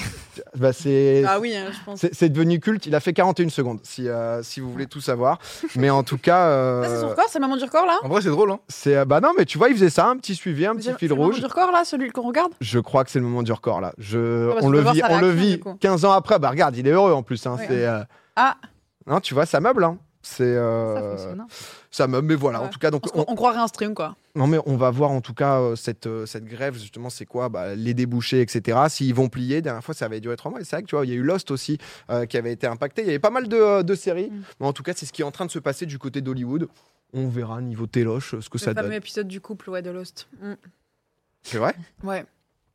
bah, 0.56 0.74
c'est. 0.74 1.09
Ah 1.28 1.40
oui, 1.40 1.56
hein, 1.56 1.66
je 1.72 1.78
pense. 1.86 2.00
C'est 2.00 2.14
c'est 2.14 2.30
devenu 2.30 2.60
culte. 2.60 2.86
Il 2.86 2.96
a 2.96 3.00
fait 3.00 3.14
41 3.14 3.50
secondes, 3.50 3.80
si, 3.84 4.08
euh, 4.08 4.42
si 4.44 4.60
vous 4.60 4.72
voulez 4.72 4.88
tout 4.88 5.02
savoir. 5.02 5.40
Mais 5.76 5.90
en 5.90 6.04
tout 6.04 6.18
cas, 6.18 6.46
euh, 6.48 6.84
c'est 6.88 7.02
son 7.02 7.10
record, 7.10 7.26
c'est 7.30 7.40
Maman 7.40 7.58
du 7.58 7.64
record, 7.64 7.86
là? 7.86 7.98
En 8.04 8.08
vrai, 8.10 8.22
c'est 8.22 8.30
drôle, 8.30 8.52
hein. 8.52 8.60
c'est 8.68 8.96
euh, 8.96 9.06
bah 9.06 9.20
non, 9.22 9.32
mais 9.38 9.46
tu 9.46 9.58
vois, 9.58 9.70
il 9.70 9.76
faisait 9.76 9.90
ça, 9.90 10.08
un 10.08 10.18
petit 10.18 10.36
suivi, 10.36 10.66
un 10.66 10.72
C'est- 10.74 10.78
petit 10.78 10.90
c'est 10.92 10.98
fil 11.00 11.10
le 11.10 11.16
moment 11.16 11.28
rouge. 11.28 11.40
du 11.40 11.46
record, 11.46 11.72
là, 11.72 11.84
celui 11.86 12.10
qu'on 12.12 12.28
regarde? 12.28 12.52
Je 12.62 12.80
crois 12.80 13.04
que 13.04 13.12
c'est 13.12 13.20
le 13.20 13.26
moment 13.26 13.44
du 13.44 13.52
record 13.52 13.82
là. 13.82 13.94
Je, 13.98 14.52
Ah, 14.52 14.60
on 14.62 14.70
le 14.70 14.82
vit, 14.82 15.02
on 15.10 15.20
le 15.20 15.30
vit 15.30 15.52
du 15.58 15.60
coup. 15.60 15.76
15 15.80 16.06
ans 16.06 16.12
après. 16.12 16.40
Bah 16.40 16.50
regarde, 16.50 16.76
il 16.78 16.88
est 16.88 16.92
heureux 16.92 17.14
en 17.14 17.24
plus. 17.24 17.46
Hein, 17.46 17.56
Ouais. 17.58 17.66
c'est, 17.68 17.86
euh, 17.86 18.00
Ah, 18.36 18.56
non, 19.08 19.20
tu 19.20 19.34
vois, 19.34 19.46
ça 19.46 19.60
meuble. 19.60 19.84
Hein. 19.84 19.98
C'est 20.30 20.54
Ça 20.54 20.60
euh, 20.60 21.12
fonctionne. 21.18 21.40
hein. 21.42 21.48
ça 21.90 22.08
meuble, 22.08 22.28
mais 22.28 22.36
voilà. 22.36 22.62
En 22.62 22.68
tout 22.68 22.78
cas, 22.78 22.92
donc 22.92 23.04
on, 23.16 23.36
croirait 23.36 23.58
un 23.58 23.68
stream, 23.68 23.96
quoi. 23.96 24.16
non 24.36 24.46
mais 24.46 24.60
on 24.68 24.78
va 24.78 24.92
voir 24.92 25.10
en 25.10 25.22
tout 25.22 25.34
cas 25.34 25.60
euh, 25.60 25.76
cette 25.76 26.06
euh, 26.06 26.26
cette 26.28 26.46
grève 26.46 26.76
justement, 26.78 27.10
c'est 27.10 27.26
quoi 27.26 27.50
bah, 27.50 27.74
Les 27.76 27.94
débouchés, 27.96 28.42
etc. 28.42 28.78
S'ils 28.90 29.14
vont 29.14 29.28
plier. 29.28 29.62
Dernière 29.62 29.84
fois, 29.84 29.96
ça 29.96 30.06
avait 30.06 30.20
duré 30.20 30.36
trois 30.36 30.52
mois. 30.52 30.62
Et 30.62 30.64
c'est 30.64 30.76
vrai 30.76 30.84
que 30.84 30.88
tu 30.88 30.96
vois, 30.96 31.06
il 31.06 31.10
y 31.10 31.14
a 31.14 31.16
eu 31.16 31.24
Lost 31.24 31.52
aussi 31.52 31.80
qui 32.30 32.38
avait 32.38 32.54
été 32.54 32.68
impacté. 32.68 33.02
Il 33.02 33.08
y 33.08 33.10
avait 33.10 33.20
pas 33.20 33.32
mal 33.32 33.48
de, 33.48 33.82
de 33.82 33.96
séries. 33.96 34.30
Mm. 34.30 34.44
Mais 34.60 34.68
en 34.68 34.74
tout 34.74 34.84
cas, 34.84 34.94
c'est 34.96 35.06
ce 35.06 35.12
qui 35.14 35.22
est 35.22 35.26
en 35.26 35.32
train 35.32 35.46
de 35.46 35.52
se 35.52 35.60
passer 35.60 35.86
du 35.86 35.98
côté 35.98 36.22
d'Hollywood. 36.22 36.68
On 37.14 37.28
verra 37.28 37.60
niveau 37.60 37.88
téloche 37.88 38.40
ce 38.40 38.50
que 38.50 38.58
Le 38.58 38.64
ça 38.64 38.74
fameux 38.74 38.90
donne. 38.90 38.98
épisode 38.98 39.28
du 39.28 39.42
couple, 39.42 39.72
ouais, 39.72 39.82
de 39.82 39.90
Lost. 39.90 40.28
Mm. 40.42 40.54
C'est 41.42 41.58
vrai? 41.58 41.74
Ouais. 42.04 42.24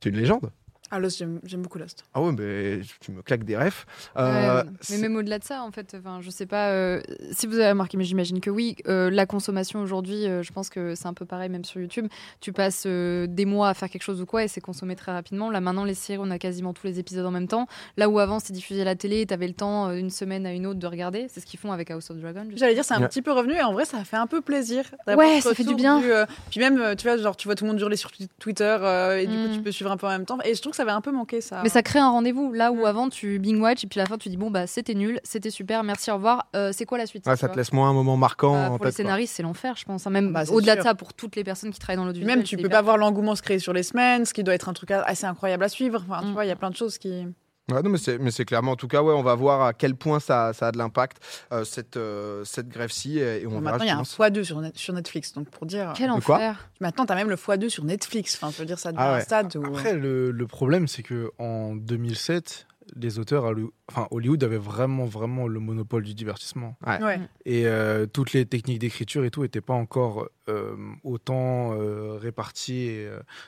C'est 0.03 0.09
une 0.09 0.17
légende. 0.17 0.51
Ah, 0.91 0.99
Lost, 0.99 1.17
j'aime 1.45 1.61
beaucoup 1.63 1.79
Lost. 1.79 2.03
Ah 2.13 2.21
ouais, 2.21 2.31
mais 2.37 2.79
tu 2.99 3.11
me 3.11 3.21
claques 3.23 3.43
des 3.43 3.57
refs. 3.57 3.85
Euh, 4.17 4.63
ouais. 4.63 4.69
mais 4.91 4.97
même 4.99 5.15
au-delà 5.15 5.39
de 5.39 5.43
ça, 5.43 5.63
en 5.63 5.71
fait, 5.71 5.95
enfin, 5.99 6.19
je 6.21 6.29
sais 6.29 6.45
pas 6.45 6.69
euh, 6.69 7.01
si 7.31 7.47
vous 7.47 7.55
avez 7.55 7.69
remarqué, 7.69 7.97
mais 7.97 8.03
j'imagine 8.03 8.39
que 8.39 8.51
oui. 8.51 8.75
euh, 8.87 9.09
la 9.09 9.25
consommation 9.25 9.81
aujourd'hui, 9.81 10.27
euh, 10.27 10.43
je 10.43 10.53
pense 10.53 10.69
que 10.69 10.93
c'est 10.93 11.07
un 11.07 11.13
peu 11.15 11.25
pareil, 11.25 11.49
même 11.49 11.65
sur 11.65 11.81
YouTube. 11.81 12.07
Tu 12.39 12.53
passes 12.53 12.83
euh, 12.85 13.25
des 13.27 13.45
mois 13.45 13.69
à 13.69 13.73
faire 13.73 13.89
quelque 13.89 14.03
chose 14.03 14.21
ou 14.21 14.25
quoi, 14.27 14.43
et 14.43 14.47
c'est 14.47 14.61
consommé 14.61 14.95
très 14.95 15.11
rapidement. 15.11 15.49
Là, 15.49 15.59
maintenant, 15.59 15.85
les 15.85 15.95
séries, 15.95 16.19
on 16.21 16.29
a 16.29 16.37
quasiment 16.37 16.71
tous 16.73 16.85
les 16.85 16.99
épisodes 16.99 17.25
en 17.25 17.31
même 17.31 17.47
temps. 17.47 17.67
Là 17.97 18.07
où 18.07 18.19
avant, 18.19 18.39
c'était 18.39 18.53
diffusé 18.53 18.81
à 18.81 18.85
la 18.85 18.95
télé, 18.95 19.21
et 19.21 19.25
t'avais 19.25 19.47
le 19.47 19.53
temps 19.55 19.89
euh, 19.89 19.95
d'une 19.95 20.11
semaine 20.11 20.45
à 20.45 20.53
une 20.53 20.67
autre 20.67 20.79
de 20.79 20.87
regarder. 20.87 21.25
C'est 21.29 21.39
ce 21.39 21.47
qu'ils 21.47 21.59
font 21.59 21.71
avec 21.71 21.89
House 21.89 22.11
of 22.11 22.17
Dragon. 22.17 22.45
J'allais 22.55 22.75
dire, 22.75 22.85
c'est 22.85 22.93
un 22.93 23.01
Ouais. 23.01 23.07
petit 23.07 23.23
peu 23.23 23.31
revenu 23.31 23.53
et 23.55 23.61
en 23.63 23.73
vrai, 23.73 23.85
ça 23.85 24.03
fait 24.03 24.17
un 24.17 24.27
peu 24.27 24.41
plaisir. 24.41 24.85
Ouais, 25.07 25.41
ça 25.41 25.53
fait 25.55 25.63
du 25.63 25.73
bien. 25.75 26.01
euh, 26.03 26.25
puis 26.51 26.59
même, 26.59 26.95
tu 26.95 27.07
vois, 27.07 27.17
genre, 27.17 27.35
tu 27.35 27.47
vois 27.47 27.55
tout 27.55 27.65
le 27.65 27.71
monde 27.71 27.79
hurler 27.79 27.97
sur 27.97 28.11
Twitter 28.39 28.77
euh, 28.81 29.17
et 29.17 29.25
du 29.27 29.35
coup, 29.35 29.47
Mm. 29.47 29.51
tu 29.55 29.61
peux 29.61 29.71
suivre 29.71 29.91
un 29.91 29.97
peu 29.97 30.05
en 30.05 30.11
même 30.11 30.25
temps. 30.25 30.37
Et 30.45 30.53
je 30.53 30.61
trouve 30.61 30.73
que 30.75 30.77
ça 30.77 30.83
avait 30.83 30.91
un 30.91 31.01
peu 31.01 31.11
manqué 31.11 31.41
ça. 31.41 31.61
Mais 31.63 31.69
ça 31.69 31.81
crée 31.81 31.99
un 31.99 32.09
rendez-vous. 32.09 32.51
Là 32.53 32.71
où 32.71 32.85
avant, 32.85 33.09
tu 33.09 33.39
bing 33.39 33.59
watch, 33.61 33.83
et 33.83 33.87
puis 33.87 33.99
à 33.99 34.03
la 34.03 34.07
fin, 34.09 34.17
tu 34.17 34.29
dis 34.29 34.37
bon, 34.37 34.51
bah, 34.51 34.67
c'était 34.67 34.93
nul, 34.93 35.19
c'était 35.23 35.49
super, 35.49 35.83
merci, 35.83 36.11
au 36.11 36.15
revoir. 36.15 36.47
Euh, 36.55 36.71
c'est 36.73 36.85
quoi 36.85 36.97
la 36.97 37.05
suite 37.05 37.25
Ouais, 37.27 37.35
ça 37.35 37.47
te 37.49 37.55
laisse 37.57 37.71
moins 37.73 37.89
un 37.89 37.93
moment 37.93 38.17
marquant 38.17 38.53
Bah, 38.53 38.71
en 38.71 38.75
pour 38.77 38.85
les 38.85 38.91
tête, 38.91 38.97
scénaristes, 38.97 39.33
c'est 39.35 39.43
l'enfer, 39.43 39.75
je 39.77 39.85
pense. 39.85 40.05
hein. 40.05 40.09
Même 40.09 40.33
Bah, 40.33 40.43
au-delà 40.51 40.75
de 40.75 40.81
ça, 40.81 40.95
pour 40.95 41.13
toutes 41.13 41.35
les 41.35 41.43
personnes 41.43 41.71
qui 41.71 41.79
travaillent 41.79 41.97
dans 41.97 42.05
l'audiovisuel. 42.05 42.37
même, 42.37 42.45
tu 42.45 42.55
peux 42.57 42.63
hyper- 42.63 42.71
pas 42.79 42.81
voir 42.81 42.97
l'engouement 42.97 43.35
se 43.35 43.41
créer 43.41 43.59
sur 43.59 43.73
les 43.73 43.83
semaines, 43.83 44.25
ce 44.25 44.33
qui 44.33 44.43
doit 44.43 44.53
être 44.55 44.69
un 44.69 44.73
truc 44.73 44.91
assez 44.91 45.25
incroyable 45.25 45.63
à 45.63 45.69
suivre. 45.69 46.03
Enfin, 46.09 46.21
tu 46.21 46.27
Mm. 46.29 46.33
vois, 46.33 46.45
il 46.45 46.49
y 46.49 46.51
a 46.51 46.55
plein 46.55 46.69
de 46.69 46.75
choses 46.75 46.97
qui. 46.97 47.25
Ouais, 47.71 47.81
non, 47.81 47.89
mais 47.89 47.97
c'est, 47.97 48.19
mais 48.19 48.29
c'est 48.29 48.45
clairement, 48.45 48.73
en 48.73 48.75
tout 48.75 48.87
cas, 48.87 49.01
ouais, 49.01 49.13
on 49.13 49.23
va 49.23 49.33
voir 49.33 49.63
à 49.63 49.73
quel 49.73 49.95
point 49.95 50.19
ça, 50.19 50.53
ça 50.53 50.67
a 50.67 50.71
de 50.71 50.77
l'impact, 50.77 51.17
euh, 51.51 51.63
cette, 51.63 51.97
euh, 51.97 52.43
cette 52.43 52.67
grève-ci, 52.69 53.17
et, 53.17 53.41
et 53.41 53.47
on 53.47 53.59
Maintenant, 53.59 53.83
il 53.83 53.87
y 53.87 53.89
a 53.89 53.97
un 53.97 54.03
justement 54.03 54.27
x2 54.29 54.43
sur, 54.43 54.61
Net- 54.61 54.77
sur 54.77 54.93
Netflix. 54.93 55.33
Donc, 55.33 55.49
pour 55.49 55.65
dire. 55.65 55.93
Quel 55.97 56.11
enfer. 56.11 56.69
Maintenant, 56.79 57.07
t'as 57.07 57.15
même 57.15 57.29
le 57.29 57.35
x2 57.37 57.69
sur 57.69 57.83
Netflix. 57.83 58.35
Enfin, 58.35 58.51
je 58.53 58.59
veux 58.59 58.65
dire, 58.65 58.77
ça 58.77 58.91
devient 58.91 59.03
Ah 59.03 59.13
ouais. 59.13 59.17
un 59.17 59.21
stade 59.21 59.55
où. 59.55 59.65
Après, 59.65 59.95
le, 59.95 60.29
le 60.29 60.47
problème, 60.47 60.87
c'est 60.87 61.01
que 61.01 61.31
en 61.39 61.75
2007, 61.75 62.67
les 62.97 63.17
auteurs, 63.17 63.51
enfin, 63.89 64.07
Hollywood 64.11 64.43
avaient 64.43 64.57
vraiment, 64.59 65.05
vraiment 65.05 65.47
le 65.47 65.59
monopole 65.59 66.03
du 66.03 66.13
divertissement. 66.13 66.77
Ouais. 66.85 67.19
Et 67.45 67.65
euh, 67.65 68.05
toutes 68.05 68.33
les 68.33 68.45
techniques 68.45 68.77
d'écriture 68.77 69.25
et 69.25 69.31
tout 69.31 69.41
n'étaient 69.41 69.59
pas 69.59 69.73
encore 69.73 70.29
euh, 70.49 70.75
autant 71.03 71.73
euh, 71.73 72.17
réparties 72.21 72.95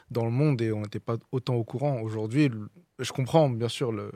dans 0.09 0.25
le 0.25 0.31
monde 0.31 0.59
et 0.63 0.71
on 0.71 0.81
n'était 0.81 0.99
pas 0.99 1.17
autant 1.31 1.53
au 1.53 1.63
courant. 1.63 2.01
Aujourd'hui, 2.01 2.49
je 2.99 3.11
comprends 3.11 3.49
bien 3.49 3.69
sûr 3.69 3.91
le, 3.91 4.11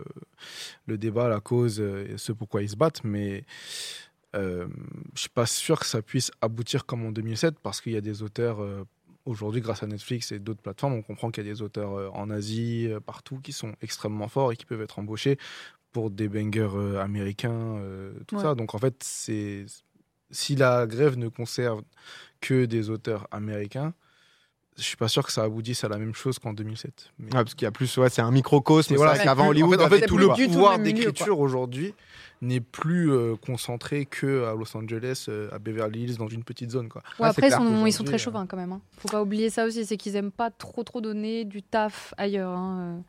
le 0.88 0.98
débat, 0.98 1.28
la 1.30 1.40
cause 1.40 1.80
et 1.80 2.18
ce 2.18 2.32
pourquoi 2.32 2.62
ils 2.64 2.70
se 2.70 2.76
battent, 2.76 3.04
mais 3.04 3.46
euh, 4.36 4.68
je 5.16 5.22
suis 5.22 5.30
pas 5.30 5.46
sûr 5.46 5.80
que 5.80 5.86
ça 5.86 6.02
puisse 6.02 6.32
aboutir 6.42 6.86
comme 6.86 7.06
en 7.06 7.12
2007 7.12 7.60
parce 7.60 7.82
qu'il 7.82 7.94
y 7.94 7.98
a 7.98 8.02
des 8.02 8.24
auteurs 8.24 8.62
euh, 8.62 8.86
aujourd'hui 9.26 9.62
grâce 9.62 9.84
à 9.84 9.88
Netflix 9.88 10.32
et 10.32 10.40
d'autres 10.40 10.62
plateformes, 10.62 10.94
on 10.94 11.02
comprend 11.02 11.30
qu'il 11.32 11.46
y 11.46 11.50
a 11.50 11.54
des 11.54 11.62
auteurs 11.62 11.94
euh, 11.96 12.10
en 12.14 12.30
Asie, 12.30 12.90
partout, 13.06 13.40
qui 13.42 13.52
sont 13.52 13.74
extrêmement 13.82 14.28
forts 14.28 14.52
et 14.52 14.56
qui 14.56 14.66
peuvent 14.66 14.82
être 14.82 15.00
embauchés 15.00 15.38
pour 15.92 16.10
des 16.10 16.30
bangers 16.30 16.98
américains, 17.00 17.82
tout 18.26 18.38
Ouais. 18.38 18.42
ça. 18.42 18.56
Donc 18.56 18.74
en 18.74 18.78
fait, 18.78 18.96
c'est 19.04 19.66
si 20.30 20.56
la 20.56 20.88
grève 20.88 21.18
ne 21.18 21.28
conserve 21.28 21.84
que 22.40 22.64
des 22.64 22.90
auteurs 22.90 23.28
américains, 23.32 23.94
je 24.82 24.88
suis 24.88 24.98
pas 24.98 25.08
sûr 25.08 25.26
que 25.26 25.32
ça 25.32 25.44
aboutisse 25.44 25.84
à 25.84 25.88
la 25.90 25.98
même 25.98 26.14
chose 26.14 26.40
qu'en 26.40 26.54
2007. 26.54 27.12
Mais- 27.20 27.26
Ouais, 27.28 27.32
parce 27.32 27.54
qu'il 27.54 27.66
y 27.66 27.68
a 27.68 27.72
plus, 27.72 27.96
ouais, 27.98 28.10
c'est 28.10 28.22
un 28.22 28.32
microcosme. 28.32 28.94
Et 28.94 28.98
voilà, 28.98 29.18
qu'avant 29.18 29.48
Hollywood, 29.50 29.76
en 29.76 29.84
fait, 29.84 29.86
en 29.86 29.90
fait, 29.90 30.00
c'est 30.02 30.06
tout 30.08 30.18
le 30.18 30.28
pouvoir 30.48 30.80
d'écriture 30.80 31.40
aujourd'hui 31.40 31.94
n'est 32.42 32.60
plus 32.60 33.12
euh, 33.12 33.36
concentré 33.36 34.06
que 34.06 34.46
à 34.46 34.56
Los 34.56 34.76
Angeles, 34.76 35.26
euh, 35.30 35.50
à 35.52 35.60
Beverly 35.60 36.04
Hills, 36.06 36.18
dans 36.18 36.28
une 36.28 36.44
petite 36.44 36.72
zone. 36.72 36.90
Quoi. 36.90 37.02
Ouais, 37.20 37.28
Ah, 37.28 37.30
après, 37.30 37.48
ils 37.48 37.92
sont, 37.94 38.04
très 38.04 38.16
euh, 38.16 38.18
chauvins 38.18 38.46
quand 38.48 38.58
même. 38.58 38.72
hein. 38.72 38.82
Faut 38.98 39.10
pas 39.10 39.22
oublier 39.22 39.50
ça 39.50 39.66
aussi, 39.66 39.86
c'est 39.86 39.98
qu'ils 39.98 40.16
aiment 40.16 40.32
pas 40.32 40.50
trop 40.50 40.84
trop 40.84 41.02
donner 41.02 41.46
du 41.46 41.62
taf 41.62 42.14
ailleurs. 42.18 42.52
hein. 42.52 43.04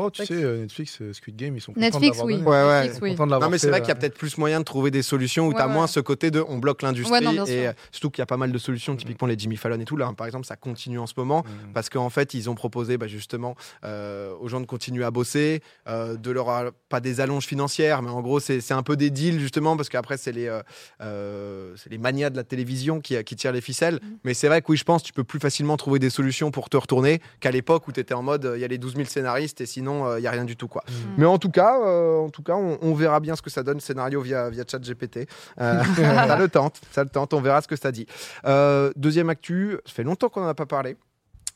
Oh, 0.00 0.10
tu 0.10 0.24
sais, 0.24 0.34
euh, 0.34 0.60
Netflix, 0.62 0.98
euh, 1.02 1.12
Squid 1.12 1.34
Game, 1.34 1.56
ils 1.56 1.60
sont 1.60 1.72
contents 1.72 1.80
Netflix, 1.84 2.18
de 2.18 2.22
l'avoir 2.22 2.26
oui. 2.26 2.34
donné. 2.34 2.46
Ouais, 2.48 2.68
ouais. 2.68 2.80
Netflix, 2.82 3.02
oui. 3.02 3.10
Contents 3.10 3.26
de 3.26 3.30
l'avoir 3.32 3.48
Non, 3.48 3.52
mais 3.52 3.58
c'est 3.58 3.68
vrai 3.68 3.80
qu'il 3.80 3.88
y 3.88 3.92
a 3.92 3.96
peut-être 3.96 4.16
plus 4.16 4.38
moyen 4.38 4.60
de 4.60 4.64
trouver 4.64 4.92
des 4.92 5.02
solutions 5.02 5.46
où 5.46 5.48
Ouais, 5.48 5.54
tu 5.56 5.60
as 5.60 5.66
ouais. 5.66 5.72
moins 5.74 5.88
ce 5.88 5.98
côté 5.98 6.30
de 6.30 6.40
on 6.48 6.58
bloque 6.58 6.82
l'industrie. 6.82 7.20
Non, 7.24 7.44
et 7.46 7.66
euh, 7.66 7.72
surtout 7.90 8.08
qu'il 8.10 8.20
y 8.20 8.22
a 8.22 8.26
pas 8.26 8.36
mal 8.36 8.52
de 8.52 8.58
solutions, 8.58 8.94
typiquement 8.94 9.26
les 9.26 9.36
Jimmy 9.36 9.56
Fallon 9.56 9.80
et 9.80 9.84
tout. 9.84 9.96
Là, 9.96 10.12
par 10.16 10.26
exemple, 10.28 10.46
ça 10.46 10.54
continue 10.54 11.00
en 11.00 11.08
ce 11.08 11.14
moment. 11.16 11.42
mm. 11.44 11.72
Parce 11.74 11.90
qu'en 11.90 12.10
fait, 12.10 12.32
ils 12.34 12.48
ont 12.48 12.54
proposé 12.54 12.96
bah, 12.96 13.08
justement 13.08 13.56
euh, 13.84 14.32
aux 14.40 14.46
gens 14.46 14.60
de 14.60 14.66
continuer 14.66 15.04
à 15.04 15.10
bosser, 15.10 15.62
euh, 15.88 16.16
de 16.16 16.30
leur 16.30 16.70
pas 16.88 17.00
des 17.00 17.20
allonges 17.20 17.46
financières, 17.46 18.00
mais 18.00 18.10
en 18.10 18.22
gros, 18.22 18.38
c'est 18.38 18.60
c'est 18.60 18.74
un 18.78 18.82
peu 18.82 18.96
des 18.96 19.10
deals 19.10 19.40
justement, 19.40 19.76
parce 19.76 19.88
qu'après, 19.88 20.16
c'est 20.16 20.32
les, 20.32 20.46
euh, 20.46 20.62
euh, 21.00 21.74
c'est 21.76 21.90
les 21.90 21.98
manias 21.98 22.30
de 22.30 22.36
la 22.36 22.44
télévision 22.44 23.00
qui, 23.00 23.22
qui 23.24 23.36
tirent 23.36 23.52
les 23.52 23.60
ficelles. 23.60 23.98
Mhm. 24.02 24.18
Mais 24.24 24.34
c'est 24.34 24.48
vrai 24.48 24.62
que 24.62 24.70
oui, 24.70 24.76
je 24.76 24.84
pense 24.84 25.02
tu 25.02 25.12
peux 25.12 25.24
plus 25.24 25.40
facilement 25.40 25.76
trouver 25.76 25.98
des 25.98 26.10
solutions 26.10 26.50
pour 26.50 26.70
te 26.70 26.76
retourner 26.76 27.20
qu'à 27.40 27.50
l'époque 27.50 27.88
où 27.88 27.92
tu 27.92 28.00
étais 28.00 28.14
en 28.14 28.22
mode 28.22 28.46
euh, 28.46 28.56
il 28.56 28.60
y 28.60 28.64
a 28.64 28.68
les 28.68 28.78
12 28.78 28.94
000 28.94 29.06
scénaristes 29.06 29.60
et 29.60 29.66
sinon 29.66 30.16
il 30.16 30.22
y 30.22 30.26
a 30.26 30.30
rien 30.30 30.44
du 30.44 30.56
tout. 30.56 30.68
quoi. 30.68 30.84
Mm. 30.88 30.92
Mais 31.18 31.26
en 31.26 31.38
tout 31.38 31.50
cas, 31.50 31.74
en 31.78 32.30
tout 32.30 32.42
cas 32.42 32.54
on, 32.54 32.78
on 32.80 32.94
verra 32.94 33.20
bien 33.20 33.36
ce 33.36 33.42
que 33.42 33.50
ça 33.50 33.62
donne, 33.62 33.80
scénario 33.80 34.20
via, 34.20 34.50
via 34.50 34.64
ChatGPT. 34.66 35.28
Euh, 35.60 35.82
ça 35.96 36.36
le 36.36 36.48
tente, 36.48 36.80
ça 36.90 37.02
le 37.02 37.10
tente, 37.10 37.34
on 37.34 37.40
verra 37.40 37.60
ce 37.60 37.68
que 37.68 37.76
ça 37.76 37.92
dit. 37.92 38.06
Deuxième 38.96 39.30
actu, 39.30 39.76
ça 39.84 39.92
fait 39.92 40.04
longtemps 40.04 40.28
qu'on 40.28 40.40
n'en 40.40 40.48
a 40.48 40.54
pas 40.54 40.66
parlé. 40.66 40.96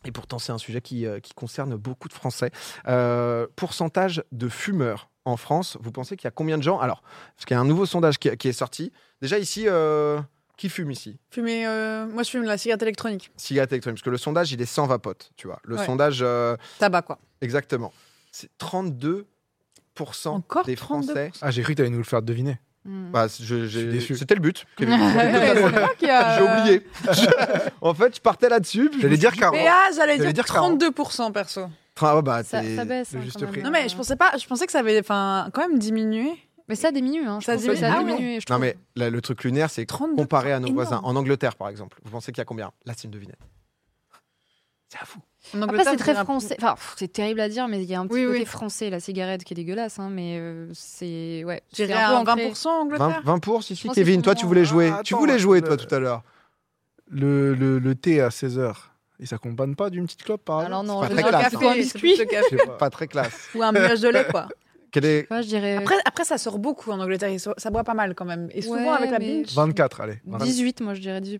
Et 0.04 0.10
pourtant, 0.10 0.40
c'est 0.40 0.52
un 0.52 0.58
sujet 0.58 0.80
qui, 0.80 1.06
qui 1.22 1.32
concerne 1.34 1.76
beaucoup 1.76 2.08
de 2.08 2.12
Français. 2.12 2.50
Euh, 2.88 3.46
pourcentage 3.54 4.24
de 4.32 4.48
fumeurs 4.48 5.11
en 5.24 5.36
France, 5.36 5.76
vous 5.80 5.92
pensez 5.92 6.16
qu'il 6.16 6.24
y 6.26 6.28
a 6.28 6.32
combien 6.32 6.58
de 6.58 6.62
gens? 6.62 6.78
Alors, 6.80 7.02
parce 7.36 7.44
qu'il 7.46 7.54
y 7.54 7.58
a 7.58 7.60
un 7.60 7.64
nouveau 7.64 7.86
sondage 7.86 8.18
qui, 8.18 8.34
qui 8.36 8.48
est 8.48 8.52
sorti. 8.52 8.92
Déjà 9.20 9.38
ici, 9.38 9.64
euh, 9.68 10.20
qui 10.56 10.68
fume 10.68 10.90
ici? 10.90 11.18
Fumer, 11.30 11.66
euh, 11.66 12.06
moi 12.06 12.22
je 12.24 12.30
fume 12.30 12.42
la 12.44 12.58
cigarette 12.58 12.82
électronique. 12.82 13.30
Cigarette 13.36 13.72
électronique, 13.72 13.98
parce 13.98 14.04
que 14.04 14.10
le 14.10 14.18
sondage, 14.18 14.52
il 14.52 14.60
est 14.60 14.66
sans 14.66 14.86
vapote, 14.86 15.30
tu 15.36 15.46
vois. 15.46 15.60
Le 15.64 15.76
Ouais. 15.76 15.86
sondage, 15.86 16.18
euh, 16.22 16.56
Tabac 16.78 17.02
quoi. 17.02 17.18
exactement. 17.40 17.92
C'est 18.32 18.50
32% 18.58 19.24
Encore 20.26 20.64
des 20.64 20.74
32%? 20.74 20.76
Français. 20.76 21.30
Ah, 21.40 21.50
j'ai 21.50 21.62
cru 21.62 21.72
que 21.74 21.76
tu 21.76 21.82
allais 21.82 21.90
nous 21.90 21.98
le 21.98 22.04
faire 22.04 22.22
deviner. 22.22 22.58
Mm. 22.84 23.10
Bah, 23.12 23.26
je- 23.28 23.44
Je 23.44 23.66
suis 23.66 23.68
j'ai- 23.68 23.86
déçu. 23.86 24.16
C'était 24.16 24.34
le 24.34 24.40
but. 24.40 24.64
A- 24.80 26.36
J'ai 26.36 26.42
oublié. 26.42 26.86
en 27.80 27.94
fait, 27.94 28.16
je 28.16 28.20
partais 28.20 28.48
là-dessus. 28.48 28.90
je 28.94 29.00
J'allais 29.00 29.16
dire 29.16 29.30
suis 29.30 29.36
dit, 29.38 29.40
40. 29.40 29.54
Mais 29.56 29.68
ah, 29.68 30.16
dire 30.18 30.32
dire 30.32 30.44
40. 30.44 30.80
32% 30.82 31.32
perso. 31.32 31.66
Ah, 32.00 32.22
bah, 32.22 32.42
ça, 32.42 32.62
ça 32.76 32.84
baisse. 32.84 33.12
le 33.12 33.18
hein, 33.20 33.22
juste 33.22 33.46
prix. 33.46 33.62
Non 33.62 33.70
mais 33.70 33.88
je 33.88 33.94
pensais 33.96 34.16
pas, 34.16 34.32
je 34.38 34.46
pensais 34.46 34.66
que 34.66 34.72
ça 34.72 34.78
avait 34.80 34.98
enfin 34.98 35.48
quand 35.52 35.60
même 35.68 35.78
diminué. 35.78 36.30
Mais 36.68 36.74
ça 36.76 36.90
diminue. 36.92 37.26
Hein. 37.26 37.38
Je 37.40 37.46
Ça 37.46 37.56
diminue. 37.56 37.76
ça 37.76 37.92
a 37.92 37.96
Ah 37.98 38.02
ouais. 38.02 38.14
diminué. 38.16 38.40
je 38.40 38.46
Non, 38.50 38.58
mais 38.58 38.76
là, 38.96 39.10
le 39.10 39.20
truc 39.20 39.42
lunaire, 39.44 39.68
c'est 39.68 39.82
32%, 39.84 40.14
comparé 40.16 40.52
à 40.52 40.60
nos 40.60 40.68
énorme. 40.68 40.74
voisins. 40.74 41.00
En 41.04 41.16
Angleterre, 41.16 41.56
par 41.56 41.68
exemple, 41.68 41.98
vous 42.04 42.10
pensez 42.12 42.30
qu'il 42.32 42.38
y 42.38 42.42
a 42.42 42.44
combien? 42.44 42.70
Là, 42.86 42.94
c'est 42.96 43.04
une 43.04 43.10
devinette. 43.10 43.40
C'est 44.88 44.98
à 44.98 45.04
vous. 45.12 45.20
En 45.58 45.62
Après, 45.62 45.74
Angleterre, 45.80 45.92
c'est 45.92 46.12
très 46.12 46.14
français. 46.14 46.56
Enfin, 46.58 46.76
c'est 46.96 47.12
terrible 47.12 47.40
à 47.40 47.48
dire, 47.48 47.66
mais 47.66 47.82
il 47.82 47.90
y 47.90 47.94
a 47.94 48.00
un 48.00 48.06
petit 48.06 48.14
Oui, 48.20 48.26
côté 48.26 48.38
oui. 48.38 48.44
français, 48.44 48.90
la 48.90 49.00
cigarette 49.00 49.42
qui 49.42 49.54
est 49.54 49.56
dégueulasse. 49.56 49.98
Hein, 49.98 50.08
mais 50.10 50.38
euh, 50.38 50.68
c'est. 50.72 51.42
Ouais. 51.44 51.62
C'est 51.72 51.92
un 51.92 52.24
peu. 52.24 52.30
20% 52.30 52.68
en 52.68 52.70
20, 52.70 52.80
Angleterre? 52.80 53.22
20 53.24 53.38
pour 53.40 53.62
si, 53.64 53.74
Je 53.74 53.80
si. 53.80 53.88
Kevin, 53.88 54.22
toi, 54.22 54.34
tu 54.36 54.46
voulais 54.46 54.64
jouer. 54.64 54.92
Ah, 54.94 55.00
tu 55.02 55.14
voulais 55.14 55.38
jouer, 55.40 55.62
toi, 55.62 55.76
tout 55.76 55.92
à 55.92 55.98
l'heure. 55.98 56.22
Le, 57.10 57.54
le, 57.54 57.78
le 57.80 57.94
thé 57.96 58.20
à 58.20 58.28
16h, 58.28 58.72
il 59.22 59.26
s'accompagne 59.28 59.74
pas 59.74 59.88
d'une 59.88 60.04
petite 60.04 60.22
clope 60.24 60.44
par 60.44 60.58
hasard 60.58 60.66
Alors 60.66 60.84
non, 60.84 61.00
pas 61.00 61.08
très 61.08 61.22
classe, 61.22 61.46
c'est 61.50 61.56
hein. 61.56 61.60
un 61.60 61.74
Café, 61.74 61.82
c'est 61.84 61.98
biscuit. 62.02 62.56
pas. 62.66 62.72
Pas 62.74 62.90
très 62.90 63.06
classe. 63.06 63.48
Ou 63.54 63.62
un 63.62 63.72
nuage 63.72 64.00
de 64.00 64.08
lait 64.08 64.26
quoi. 64.30 64.48
Quel 64.90 65.06
est... 65.06 65.32
Ouais, 65.32 65.42
je 65.42 65.48
dirais 65.48 65.76
Après, 65.76 65.94
après 66.04 66.22
ça 66.24 66.36
sort 66.36 66.58
beaucoup 66.58 66.90
en 66.90 67.00
Angleterre, 67.00 67.30
et 67.30 67.38
ça 67.38 67.54
ça 67.56 67.70
boit 67.70 67.82
pas 67.82 67.94
mal 67.94 68.14
quand 68.14 68.26
même. 68.26 68.50
Et 68.52 68.60
souvent 68.60 68.76
Ouais, 68.76 68.88
avec 68.98 69.10
la 69.10 69.18
binge. 69.18 69.46
24, 69.54 70.00
allez. 70.02 70.20
24. 70.26 70.44
18, 70.44 70.80
moi 70.82 70.92
je 70.92 71.00
dirais 71.00 71.18
18%. 71.20 71.38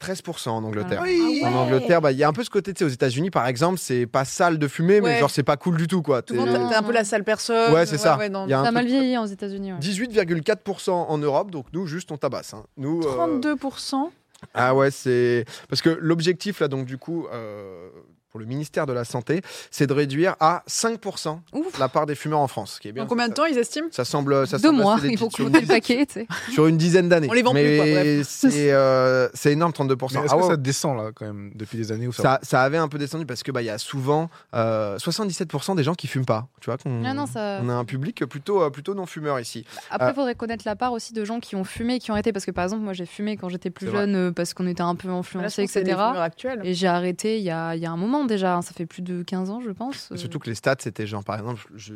13% 0.00 0.48
en 0.48 0.64
Angleterre. 0.64 1.00
Voilà. 1.00 1.12
Ah 1.22 1.28
ouais. 1.28 1.44
En 1.44 1.54
Angleterre, 1.64 2.00
bah, 2.00 2.12
il 2.12 2.16
y 2.18 2.24
a 2.24 2.28
un 2.28 2.32
peu 2.32 2.42
ce 2.42 2.48
côté, 2.48 2.72
tu 2.72 2.78
sais, 2.78 2.84
aux 2.86 2.88
États-Unis, 2.94 3.28
par 3.30 3.46
exemple, 3.46 3.78
c'est 3.78 4.06
pas 4.06 4.24
sale 4.24 4.58
de 4.58 4.66
fumer, 4.68 5.02
mais 5.02 5.18
genre, 5.18 5.28
c'est 5.28 5.42
pas 5.42 5.58
cool 5.58 5.76
du 5.76 5.86
tout, 5.86 6.00
quoi. 6.00 6.22
T'es- 6.22 6.38
un 6.38 6.82
peu 6.82 6.92
la 6.92 7.04
sale 7.04 7.24
personne. 7.24 7.74
Ouais, 7.74 7.84
c'est 7.84 7.98
ça. 7.98 8.16
non. 8.30 8.46
Il 8.46 8.50
y 8.50 8.54
a 8.54 8.60
un 8.60 8.62
Ça 8.62 8.68
a 8.70 8.72
mal 8.72 8.86
vieilli 8.86 9.18
aux 9.18 9.26
États-Unis. 9.26 9.74
ouais. 9.74 9.78
18,4% 9.80 10.90
en 10.92 11.18
Europe, 11.18 11.50
donc 11.50 11.66
nous, 11.74 11.86
juste, 11.86 12.10
on 12.10 12.16
tabasse. 12.16 12.54
hein. 12.54 12.64
Nous, 12.78 13.02
euh, 13.02 13.42
32%. 13.42 14.10
Ah 14.52 14.74
ouais, 14.74 14.90
c'est 14.90 15.44
parce 15.68 15.80
que 15.82 15.90
l'objectif 15.90 16.60
là, 16.60 16.68
donc 16.68 16.86
du 16.86 16.98
coup, 16.98 17.26
euh, 17.32 17.88
pour 18.34 18.40
le 18.40 18.46
ministère 18.46 18.84
de 18.86 18.92
la 18.92 19.04
santé, 19.04 19.42
c'est 19.70 19.86
de 19.86 19.92
réduire 19.92 20.34
à 20.40 20.64
5% 20.68 21.38
Ouf. 21.52 21.78
la 21.78 21.88
part 21.88 22.04
des 22.04 22.16
fumeurs 22.16 22.40
en 22.40 22.48
France, 22.48 22.72
ce 22.74 22.80
qui 22.80 22.88
est 22.88 22.92
bien. 22.92 23.04
En 23.04 23.06
combien 23.06 23.28
de 23.28 23.32
temps 23.32 23.44
ils 23.44 23.56
estiment 23.56 23.86
Ça 23.92 24.04
semble, 24.04 24.44
ça 24.48 24.56
Deux 24.58 24.70
semble 24.70 24.80
mois, 24.82 24.98
il 25.04 25.16
faut 25.16 25.28
compter 25.28 25.42
une, 25.44 25.60
le 25.60 25.66
paquet. 25.68 26.04
tu 26.04 26.14
sais. 26.14 26.26
sur 26.52 26.66
une 26.66 26.76
dizaine 26.76 27.08
d'années. 27.08 27.28
On 27.30 27.32
les 27.32 27.42
vend 27.42 27.52
plus, 27.52 27.62
Mais 27.62 27.76
quoi, 27.76 27.84
bref. 27.86 28.26
c'est 28.28 28.72
euh, 28.72 29.28
c'est 29.34 29.52
énorme, 29.52 29.70
32%. 29.70 29.86
Mais 30.14 30.24
est-ce 30.24 30.34
Ah 30.34 30.36
que 30.36 30.42
ouais, 30.42 30.48
ça 30.48 30.56
descend 30.56 30.96
là 30.96 31.10
quand 31.14 31.26
même 31.26 31.52
depuis 31.54 31.78
des 31.78 31.92
années 31.92 32.08
où 32.08 32.12
ça, 32.12 32.22
ça, 32.22 32.40
ça 32.42 32.62
avait 32.62 32.76
un 32.76 32.88
peu 32.88 32.98
descendu 32.98 33.24
parce 33.24 33.44
que 33.44 33.52
bah 33.52 33.62
il 33.62 33.66
y 33.66 33.70
a 33.70 33.78
souvent 33.78 34.28
euh, 34.52 34.96
77% 34.98 35.76
des 35.76 35.84
gens 35.84 35.94
qui 35.94 36.08
fument 36.08 36.24
pas. 36.26 36.48
Tu 36.60 36.70
vois 36.70 36.76
qu'on 36.76 37.04
Ah 37.04 37.14
non, 37.14 37.26
ça- 37.26 37.60
on 37.62 37.68
a 37.68 37.74
un 37.74 37.84
public 37.84 38.24
plutôt 38.26 38.62
euh, 38.62 38.70
plutôt 38.70 38.94
non 38.94 39.06
fumeur 39.06 39.38
ici. 39.38 39.64
Après, 39.90 40.10
il 40.10 40.14
faudrait 40.14 40.34
connaître 40.34 40.64
la 40.66 40.74
part 40.74 40.90
aussi 40.92 41.12
de 41.12 41.24
gens 41.24 41.38
qui 41.38 41.54
ont 41.54 41.62
fumé 41.62 41.94
et 41.94 41.98
qui 42.00 42.10
ont 42.10 42.14
arrêté. 42.14 42.32
Parce 42.32 42.44
que 42.44 42.50
par 42.50 42.64
exemple, 42.64 42.82
moi 42.82 42.94
j'ai 42.94 43.06
fumé 43.06 43.36
quand 43.36 43.48
j'étais 43.48 43.70
plus 43.70 43.88
jeune 43.92 44.16
euh, 44.16 44.32
parce 44.32 44.54
qu'on 44.54 44.66
était 44.66 44.82
un 44.82 44.96
peu 44.96 45.08
influencé, 45.08 45.62
etc. 45.62 45.84
Et 46.64 46.74
j'ai 46.74 46.88
arrêté 46.88 47.36
il 47.38 47.44
y 47.44 47.50
a, 47.52 47.76
il 47.76 47.80
y 47.80 47.86
a 47.86 47.92
un 47.92 47.96
moment 47.96 48.23
déjà. 48.26 48.56
hein. 48.56 48.62
Ça 48.62 48.72
fait 48.72 48.86
plus 48.86 49.02
de 49.02 49.22
15 49.22 49.50
ans, 49.50 49.60
je 49.60 49.70
pense. 49.70 50.10
Et 50.10 50.14
Euh, 50.14 50.16
Surtout 50.16 50.38
que 50.38 50.48
les 50.48 50.54
stats 50.54 50.76
c'était 50.80 51.06
genre 51.06 51.24
par 51.24 51.36
exemple 51.38 51.66
je 51.74 51.94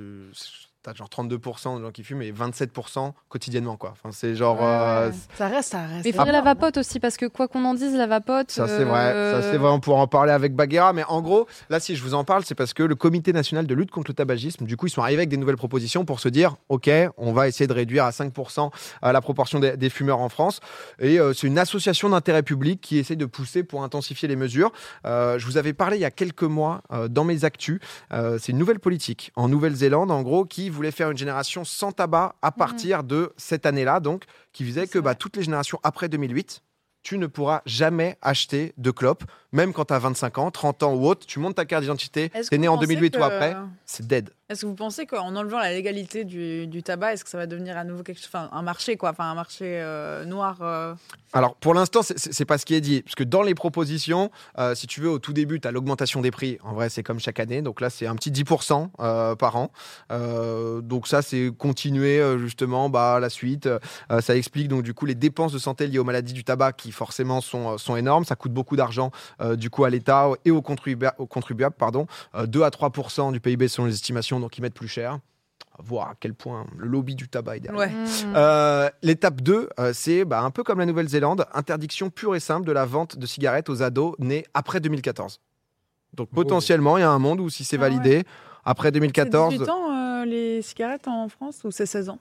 t'as 0.82 0.94
genre 0.94 1.08
32% 1.08 1.78
de 1.78 1.85
gens 1.85 1.90
qui 1.90 2.04
fument 2.04 2.23
et 2.23 2.32
27% 2.32 3.12
quotidiennement 3.28 3.76
quoi. 3.76 3.90
Enfin 3.92 4.11
c'est 4.12 4.35
genre 4.35 4.61
Ouais, 4.61 4.66
euh. 4.66 5.12
Ça 5.37 5.49
reste, 5.49 5.70
ça 5.70 5.82
reste. 5.82 6.04
Mais 6.04 6.11
il 6.11 6.14
faudrait 6.14 6.32
la 6.32 6.40
hein. 6.40 6.42
vapote 6.42 6.76
aussi, 6.78 7.00
parce 7.00 7.16
que 7.16 7.26
quoi 7.26 7.49
qu'on 7.49 7.64
en 7.64 7.75
dise, 7.75 7.94
la 7.94 8.06
vapote. 8.06 8.50
Ça 8.50 8.66
c'est 8.66 8.85
vrai, 8.85 9.12
euh, 9.12 9.40
ça 9.40 9.50
c'est 9.50 9.58
vrai, 9.58 9.70
on 9.70 9.80
pourra 9.80 10.00
en 10.00 10.06
parler 10.06 10.32
avec 10.32 10.54
Baguera, 10.54 10.92
mais 10.92 11.04
en 11.04 11.20
gros, 11.23 11.47
là 11.70 11.80
si 11.80 11.97
je 11.97 12.02
vous 12.02 12.14
en 12.14 12.25
parle, 12.25 12.44
c'est 12.44 12.54
parce 12.54 12.75
que 12.75 12.82
le 12.82 12.94
Comité 12.94 13.32
national 13.32 13.66
de 13.66 13.75
lutte 13.75 13.90
contre 13.90 14.11
le 14.11 14.14
tabagisme, 14.14 14.64
du 14.64 14.76
coup, 14.76 14.87
ils 14.87 14.90
sont 14.90 15.02
arrivés 15.02 15.20
avec 15.20 15.28
des 15.28 15.37
nouvelles 15.37 15.56
propositions 15.56 16.04
pour 16.04 16.20
se 16.20 16.28
dire, 16.28 16.56
ok, 16.68 16.90
on 17.16 17.32
va 17.32 17.49
essayer 17.49 17.66
de 17.66 17.73
réduire 17.73 18.04
à 18.04 18.11
5% 18.11 18.70
euh, 19.04 19.12
la 19.12 19.20
proportion 19.20 19.61
des, 19.61 19.76
des 19.76 19.90
fumeurs 19.90 20.20
en 20.20 20.28
France, 20.28 20.61
et 20.99 21.20
euh, 21.20 21.32
c'est 21.32 21.47
une 21.47 21.58
association 21.58 22.08
d'intérêt 22.08 22.42
public 22.42 22.80
qui 22.80 22.99
essaie 22.99 23.16
de 23.16 23.26
pousser 23.26 23.62
pour 23.62 23.82
intensifier 23.82 24.28
les 24.28 24.37
mesures. 24.37 24.73
Euh, 25.06 25.38
je 25.38 25.47
vous 25.47 25.56
avais 25.56 25.73
parlé 25.73 25.97
il 25.97 26.00
y 26.00 26.04
a 26.04 26.11
quelques 26.11 26.42
mois 26.42 26.82
euh, 26.92 27.08
dans 27.08 27.25
mes 27.25 27.44
actus, 27.44 27.80
euh, 28.12 28.38
c'est 28.40 28.52
une 28.52 28.58
nouvelle 28.58 28.80
politique 28.80 29.32
en 29.37 29.49
Nouvelle-Zélande, 29.49 30.11
en 30.11 30.23
gros, 30.23 30.44
qui 30.44 30.67
voulait 30.70 30.90
faire 30.90 31.10
une 31.10 31.18
génération 31.18 31.64
sans 31.64 31.92
tabac 31.92 32.34
à 32.42 32.50
partir 32.52 33.04
de 33.04 33.32
cette 33.37 33.66
année-là, 33.66 34.00
donc 34.00 34.25
qui 34.52 34.64
visait 34.64 34.87
que 34.87 34.98
bah, 34.98 35.14
toutes 35.14 35.37
les 35.37 35.42
générations 35.42 35.78
après 35.82 36.08
2008 36.08 36.62
tu 37.02 37.16
ne 37.16 37.26
pourras 37.26 37.62
jamais 37.64 38.18
acheter 38.20 38.75
de 38.76 38.90
clopes, 38.90 39.25
même 39.52 39.73
quand 39.73 39.87
tu 39.87 39.95
as 39.95 39.99
25 39.99 40.38
ans, 40.38 40.50
30 40.50 40.83
ans 40.83 40.95
ou 40.95 41.07
autre. 41.07 41.26
Tu 41.26 41.38
montes 41.38 41.57
ta 41.57 41.64
carte 41.64 41.83
d'identité, 41.83 42.31
t'es 42.31 42.43
que 42.43 42.57
né 42.57 42.69
en 42.69 42.75
pensez 42.76 42.87
2008 42.87 43.17
ou 43.17 43.19
que- 43.19 43.25
après, 43.25 43.57
c'est 43.87 44.07
dead. 44.07 44.31
Est-ce 44.50 44.62
que 44.62 44.67
vous 44.67 44.75
pensez 44.75 45.05
qu'en 45.05 45.37
enlevant 45.37 45.59
la 45.59 45.73
légalité 45.73 46.25
du, 46.25 46.67
du 46.67 46.83
tabac, 46.83 47.12
est-ce 47.12 47.23
que 47.23 47.28
ça 47.28 47.37
va 47.37 47.47
devenir 47.47 47.76
à 47.76 47.85
nouveau 47.85 48.02
quelque 48.02 48.17
chose, 48.17 48.31
enfin 48.33 48.49
un 48.52 48.62
marché 48.62 48.97
quoi, 48.97 49.11
enfin 49.11 49.25
un 49.25 49.35
marché 49.35 49.64
euh, 49.67 50.25
noir 50.25 50.57
euh, 50.62 50.95
Alors 51.35 51.55
pour 51.57 51.75
l'instant, 51.75 52.00
c'est- 52.02 52.45
pas 52.47 52.57
ce 52.57 52.64
qui 52.64 52.75
est 52.75 52.81
dit, 52.81 53.02
parce 53.02 53.14
que 53.14 53.25
dans 53.25 53.43
les 53.43 53.55
propositions, 53.55 54.31
euh, 54.59 54.75
si 54.75 54.87
tu 54.87 55.02
veux, 55.02 55.11
au 55.11 55.19
tout 55.19 55.35
début, 55.35 55.61
tu 55.61 55.69
as 55.69 55.71
l'augmentation 55.71 56.23
des 56.23 56.31
prix. 56.31 56.57
En 56.64 56.73
vrai, 56.73 56.88
c'est 56.88 57.02
comme 57.02 57.21
chaque 57.21 57.40
année, 57.40 57.61
donc 57.61 57.83
là, 57.83 57.90
c'est 57.90 58.07
un 58.07 58.14
petit 58.17 58.31
10% 58.31 58.90
euh, 59.00 59.35
par 59.35 59.57
an. 59.57 59.71
Donc 60.83 61.07
ça, 61.09 61.21
c'est 61.21 61.50
continuer 61.57 62.23
justement 62.38 62.88
bah, 62.88 63.19
la 63.21 63.28
suite. 63.31 63.69
Ça 64.21 64.35
explique 64.37 64.69
donc 64.69 64.83
du 64.83 64.95
coup 64.95 65.05
les 65.07 65.14
dépenses 65.14 65.52
de 65.52 65.59
santé 65.59 65.87
liées 65.88 65.99
aux 65.99 66.05
maladies 66.05 66.33
du 66.33 66.45
tabac 66.45 66.73
qui 66.73 66.90
forcément 66.93 67.40
sont, 67.43 67.76
sont 67.76 67.97
énormes. 67.97 68.25
Ça 68.25 68.35
coûte 68.35 68.52
beaucoup 68.52 68.76
d'argent 68.76 69.11
euh, 69.40 69.57
du 69.57 69.71
coup 69.71 69.85
à 69.85 69.90
l'État 69.90 70.28
et 70.45 70.50
aux, 70.50 70.61
contribu- 70.62 71.11
aux 71.18 71.26
contribuables, 71.26 71.75
pardon. 71.78 72.07
Euh, 72.35 72.47
2 72.47 72.62
à 72.62 72.71
3% 72.71 73.33
du 73.33 73.40
PIB 73.40 73.68
selon 73.68 73.87
les 73.87 73.95
estimations, 73.95 74.40
donc 74.40 74.57
ils 74.59 74.62
mettent 74.62 74.75
plus 74.75 74.88
cher. 74.88 75.18
Voir 75.80 76.09
à 76.09 76.14
quel 76.18 76.35
point 76.35 76.66
le 76.76 76.88
lobby 76.88 77.14
du 77.14 77.28
tabac 77.28 77.57
est 77.59 77.61
derrière. 77.61 77.78
Ouais. 77.78 77.88
hmm. 77.88 78.33
Euh, 78.35 78.90
L'étape 79.02 79.40
2, 79.42 79.68
euh, 79.78 79.92
c'est 79.95 80.25
bah, 80.25 80.40
un 80.42 80.50
peu 80.50 80.64
comme 80.64 80.80
la 80.80 80.87
Nouvelle-Zélande, 80.87 81.47
interdiction 81.54 82.11
pure 82.11 82.35
et 82.35 82.40
simple 82.40 82.66
de 82.66 82.73
la 82.73 82.85
vente 82.85 83.16
de 83.16 83.26
cigarettes 83.26 83.68
aux 83.68 83.80
ados 83.83 84.16
nés 84.18 84.45
après 84.54 84.80
2014. 84.80 85.40
Donc 86.14 86.30
potentiellement, 86.30 86.97
il 86.97 87.02
y 87.02 87.04
a 87.04 87.11
un 87.11 87.18
monde 87.21 87.40
où 87.40 87.49
si 87.49 87.62
c'est 87.64 87.76
Ah 87.76 87.83
ouais. 87.83 87.90
validé, 87.90 88.25
après 88.64 88.88
C'est 88.88 88.92
2014, 88.92 89.52
18 89.54 89.68
ans 89.71 89.92
euh, 89.92 90.25
les 90.25 90.62
cigarettes 90.62 91.07
en 91.07 91.28
France 91.28 91.61
ou 91.64 91.71
c'est 91.71 91.87
16 91.87 92.09
ans? 92.09 92.18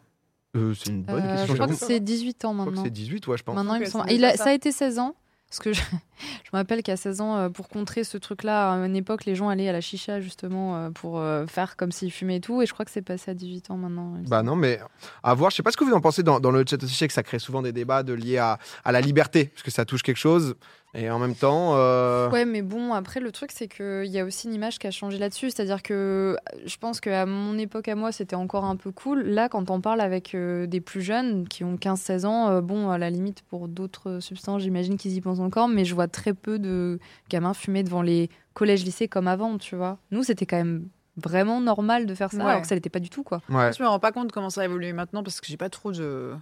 Euh, 0.55 0.74
c'est 0.75 0.89
une 0.91 1.01
bonne 1.03 1.24
Euh, 1.24 1.36
question. 1.38 1.47
je 1.47 1.53
crois 1.53 1.67
que 1.67 1.74
c'est 1.74 2.00
18 2.00 2.45
ans 2.45 2.53
maintenant. 2.53 2.83
c'est 2.83 2.89
18, 2.91 3.25
ouais, 3.27 3.38
je 3.38 3.43
pense. 3.43 3.55
Maintenant, 3.55 3.74
il 3.75 3.79
me 3.81 3.86
Ok, 3.86 3.91
semble. 3.91 4.05
c'est 4.09 4.15
Il 4.15 4.24
a- 4.24 4.27
déjà 4.31 4.38
ça. 4.38 4.43
ça 4.45 4.50
a 4.51 4.53
été 4.53 4.71
16 4.71 5.00
ans. 5.00 5.15
Parce 5.49 5.59
que 5.59 5.73
je, 5.73 5.81
je 6.43 6.49
me 6.53 6.57
rappelle 6.57 6.83
qu'à 6.83 6.97
16 6.97 7.21
ans, 7.21 7.37
euh, 7.37 7.49
pour 7.49 7.69
contrer 7.69 8.03
ce 8.03 8.17
truc-là, 8.17 8.73
à 8.73 8.75
une 8.85 8.95
époque, 8.95 9.25
les 9.25 9.35
gens 9.35 9.49
allaient 9.49 9.69
à 9.69 9.71
la 9.71 9.81
chicha 9.81 10.19
justement 10.19 10.75
euh, 10.75 10.89
pour 10.89 11.19
euh, 11.19 11.47
faire 11.47 11.77
comme 11.77 11.91
s'ils 11.91 12.11
fumaient 12.11 12.37
et 12.37 12.41
tout. 12.41 12.61
Et 12.61 12.65
je 12.65 12.73
crois 12.73 12.85
que 12.85 12.91
c'est 12.91 13.01
passé 13.01 13.31
à 13.31 13.33
18 13.33 13.71
ans 13.71 13.77
maintenant. 13.77 14.15
Bah 14.27 14.43
non, 14.43 14.55
mais 14.55 14.79
à 15.23 15.33
voir. 15.33 15.51
Je 15.51 15.55
sais 15.57 15.63
pas 15.63 15.71
ce 15.71 15.77
que 15.77 15.83
vous 15.83 15.93
en 15.93 16.01
pensez 16.01 16.23
dans, 16.23 16.39
dans 16.39 16.51
le 16.51 16.65
chat 16.67 16.81
aussi. 16.83 16.93
Je 16.93 16.97
sais 16.97 17.07
que 17.07 17.13
ça 17.13 17.23
crée 17.23 17.39
souvent 17.39 17.61
des 17.61 17.71
débats 17.71 18.03
de 18.03 18.13
liés 18.13 18.37
à, 18.37 18.59
à 18.83 18.91
la 18.91 19.01
liberté, 19.01 19.45
parce 19.45 19.63
que 19.63 19.71
ça 19.71 19.85
touche 19.85 20.03
quelque 20.03 20.17
chose. 20.17 20.55
Et 20.99 21.11
en 21.11 21.19
même 21.19 21.35
temps, 21.35 21.73
euh, 21.75 22.27
Ouais, 22.31 22.43
mais 22.43 22.63
bon, 22.63 22.91
après, 22.93 23.19
le 23.19 23.31
truc, 23.31 23.51
c'est 23.53 23.67
qu'il 23.67 24.05
y 24.07 24.19
a 24.19 24.25
aussi 24.25 24.47
une 24.47 24.53
image 24.55 24.79
qui 24.79 24.87
a 24.87 24.91
changé 24.91 25.19
là-dessus. 25.19 25.51
C'est-à-dire 25.51 25.83
que 25.83 26.35
je 26.65 26.75
pense 26.77 26.99
qu'à 26.99 27.27
mon 27.27 27.55
époque, 27.59 27.87
à 27.87 27.93
moi, 27.95 28.11
c'était 28.11 28.35
encore 28.35 28.65
un 28.65 28.75
peu 28.75 28.91
cool. 28.91 29.21
Là, 29.21 29.47
quand 29.47 29.69
on 29.69 29.79
parle 29.79 30.01
avec 30.01 30.33
euh, 30.33 30.65
des 30.65 30.81
plus 30.81 31.01
jeunes 31.03 31.47
qui 31.47 31.63
ont 31.63 31.75
15-16 31.75 32.25
ans, 32.25 32.49
euh, 32.49 32.61
bon, 32.61 32.89
à 32.89 32.97
la 32.97 33.11
limite, 33.11 33.43
pour 33.43 33.67
d'autres 33.67 34.19
substances, 34.21 34.63
j'imagine 34.63 34.97
qu'ils 34.97 35.13
y 35.13 35.21
pensent 35.21 35.39
encore, 35.39 35.67
mais 35.67 35.85
je 35.85 35.93
vois 35.93 36.07
très 36.07 36.33
peu 36.33 36.57
de 36.57 36.97
gamins 37.29 37.53
fumer 37.53 37.83
devant 37.83 38.01
les 38.01 38.31
collèges-lycées 38.55 39.07
comme 39.07 39.27
avant, 39.27 39.59
tu 39.59 39.75
vois. 39.75 39.99
Nous, 40.09 40.23
c'était 40.23 40.47
quand 40.47 40.57
même 40.57 40.87
vraiment 41.15 41.61
normal 41.61 42.07
de 42.07 42.15
faire 42.15 42.31
ça, 42.31 42.37
Ouais. 42.37 42.43
alors 42.49 42.61
que 42.61 42.67
ça 42.67 42.73
l'était 42.75 42.89
pas 42.89 42.99
du 42.99 43.09
tout, 43.11 43.21
quoi. 43.23 43.41
ouais. 43.49 43.71
Je 43.71 43.83
me 43.83 43.87
rends 43.87 43.99
pas 43.99 44.11
compte 44.11 44.31
comment 44.31 44.49
ça 44.49 44.61
a 44.61 44.65
évolué 44.65 44.93
maintenant 44.93 45.21
parce 45.23 45.41
que 45.41 45.47
j'ai 45.47 45.57
pas 45.57 45.69
trop 45.69 45.91
de, 45.91 46.33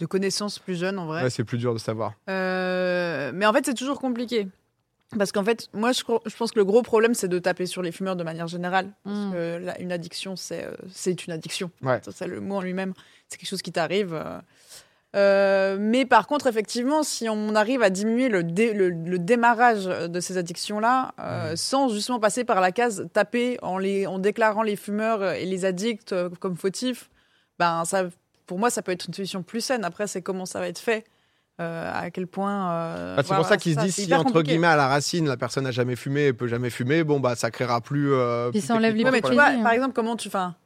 de 0.00 0.06
connaissances 0.06 0.58
plus 0.58 0.74
jeunes 0.78 0.98
en 0.98 1.06
vrai. 1.06 1.22
Ouais, 1.22 1.30
c'est 1.30 1.44
plus 1.44 1.58
dur 1.58 1.72
de 1.74 1.78
savoir. 1.78 2.14
Euh, 2.28 3.30
mais 3.34 3.46
en 3.46 3.52
fait, 3.52 3.64
c'est 3.66 3.74
toujours 3.74 4.00
compliqué. 4.00 4.48
Parce 5.18 5.32
qu'en 5.32 5.42
fait, 5.44 5.68
moi, 5.74 5.90
je, 5.92 6.02
pense 6.04 6.52
que 6.52 6.58
le 6.58 6.64
gros 6.64 6.82
problème, 6.82 7.14
c'est 7.14 7.26
de 7.28 7.38
taper 7.40 7.66
sur 7.66 7.82
les 7.82 7.90
fumeurs 7.92 8.14
de 8.16 8.22
manière 8.24 8.46
générale. 8.46 8.88
Parce 9.04 9.16
Mm. 9.18 9.32
que 9.32 9.56
là, 9.58 9.80
une 9.80 9.92
addiction, 9.92 10.36
c'est 10.36 10.64
euh, 10.64 10.70
c'est 10.92 11.26
une 11.26 11.32
addiction. 11.32 11.70
Ouais. 11.82 12.00
Ça, 12.04 12.12
c'est 12.14 12.26
le 12.28 12.40
mot 12.40 12.56
en 12.56 12.60
lui-même. 12.60 12.94
C'est 13.28 13.36
quelque 13.38 13.48
chose 13.48 13.62
qui 13.62 13.72
t'arrive. 13.72 14.14
euh. 14.14 14.38
Euh, 15.16 15.76
mais 15.80 16.04
par 16.06 16.28
contre, 16.28 16.46
effectivement, 16.46 17.02
si 17.02 17.28
on 17.28 17.56
arrive 17.56 17.82
à 17.82 17.90
diminuer 17.90 18.28
le, 18.28 18.44
dé- 18.44 18.72
le, 18.72 18.90
le 18.90 19.18
démarrage 19.18 19.86
de 19.86 20.20
ces 20.20 20.38
addictions-là, 20.38 21.12
euh, 21.18 21.56
sans 21.56 21.88
justement 21.88 22.20
passer 22.20 22.44
par 22.44 22.60
la 22.60 22.70
case 22.70 23.08
taper 23.12 23.58
en, 23.62 23.76
les, 23.78 24.06
en 24.06 24.20
déclarant 24.20 24.62
les 24.62 24.76
fumeurs 24.76 25.24
et 25.32 25.44
les 25.46 25.64
addicts 25.64 26.14
comme 26.38 26.56
fautifs, 26.56 27.10
ben, 27.58 27.84
ça, 27.84 28.04
pour 28.50 28.58
moi, 28.58 28.68
ça 28.68 28.82
peut 28.82 28.90
être 28.90 29.06
une 29.06 29.14
solution 29.14 29.44
plus 29.44 29.60
saine. 29.60 29.84
Après, 29.84 30.08
c'est 30.08 30.22
comment 30.22 30.44
ça 30.44 30.58
va 30.58 30.66
être 30.66 30.80
fait. 30.80 31.04
euh, 31.60 31.92
à 31.94 32.10
quel 32.10 32.26
point. 32.26 32.72
euh, 32.72 33.14
Ah, 33.16 33.22
c'est 33.22 33.28
voilà, 33.28 33.42
pour 33.42 33.48
ça 33.48 33.56
qu'ils 33.58 33.74
se 33.76 33.80
disent 33.84 33.94
si 33.94 34.12
entre 34.14 34.24
compliqué. 34.32 34.48
guillemets 34.48 34.66
à 34.66 34.76
la 34.76 34.88
racine 34.88 35.28
la 35.28 35.36
personne 35.36 35.62
n'a 35.64 35.70
jamais 35.70 35.94
fumé 35.94 36.26
et 36.26 36.32
peut 36.32 36.48
jamais 36.48 36.70
fumer, 36.70 37.04
bon 37.04 37.20
bah 37.20 37.36
ça 37.36 37.50
créera 37.52 37.80
plus. 37.80 38.12
euh, 38.12 38.50
Puis 38.50 38.58
plus 38.60 38.66
ça 38.66 38.74
enlève 38.74 38.90
techniquement, 38.92 39.10
Ouais, 39.10 39.16
mais 39.18 39.20
quoi. 39.20 39.30
tu 39.30 39.36
vois, 39.36 39.44
plaisir. 39.46 39.62
par 39.62 39.72
exemple, 39.72 39.92
comment 39.92 40.16
tu. 40.16 40.26
Enfin, 40.28 40.56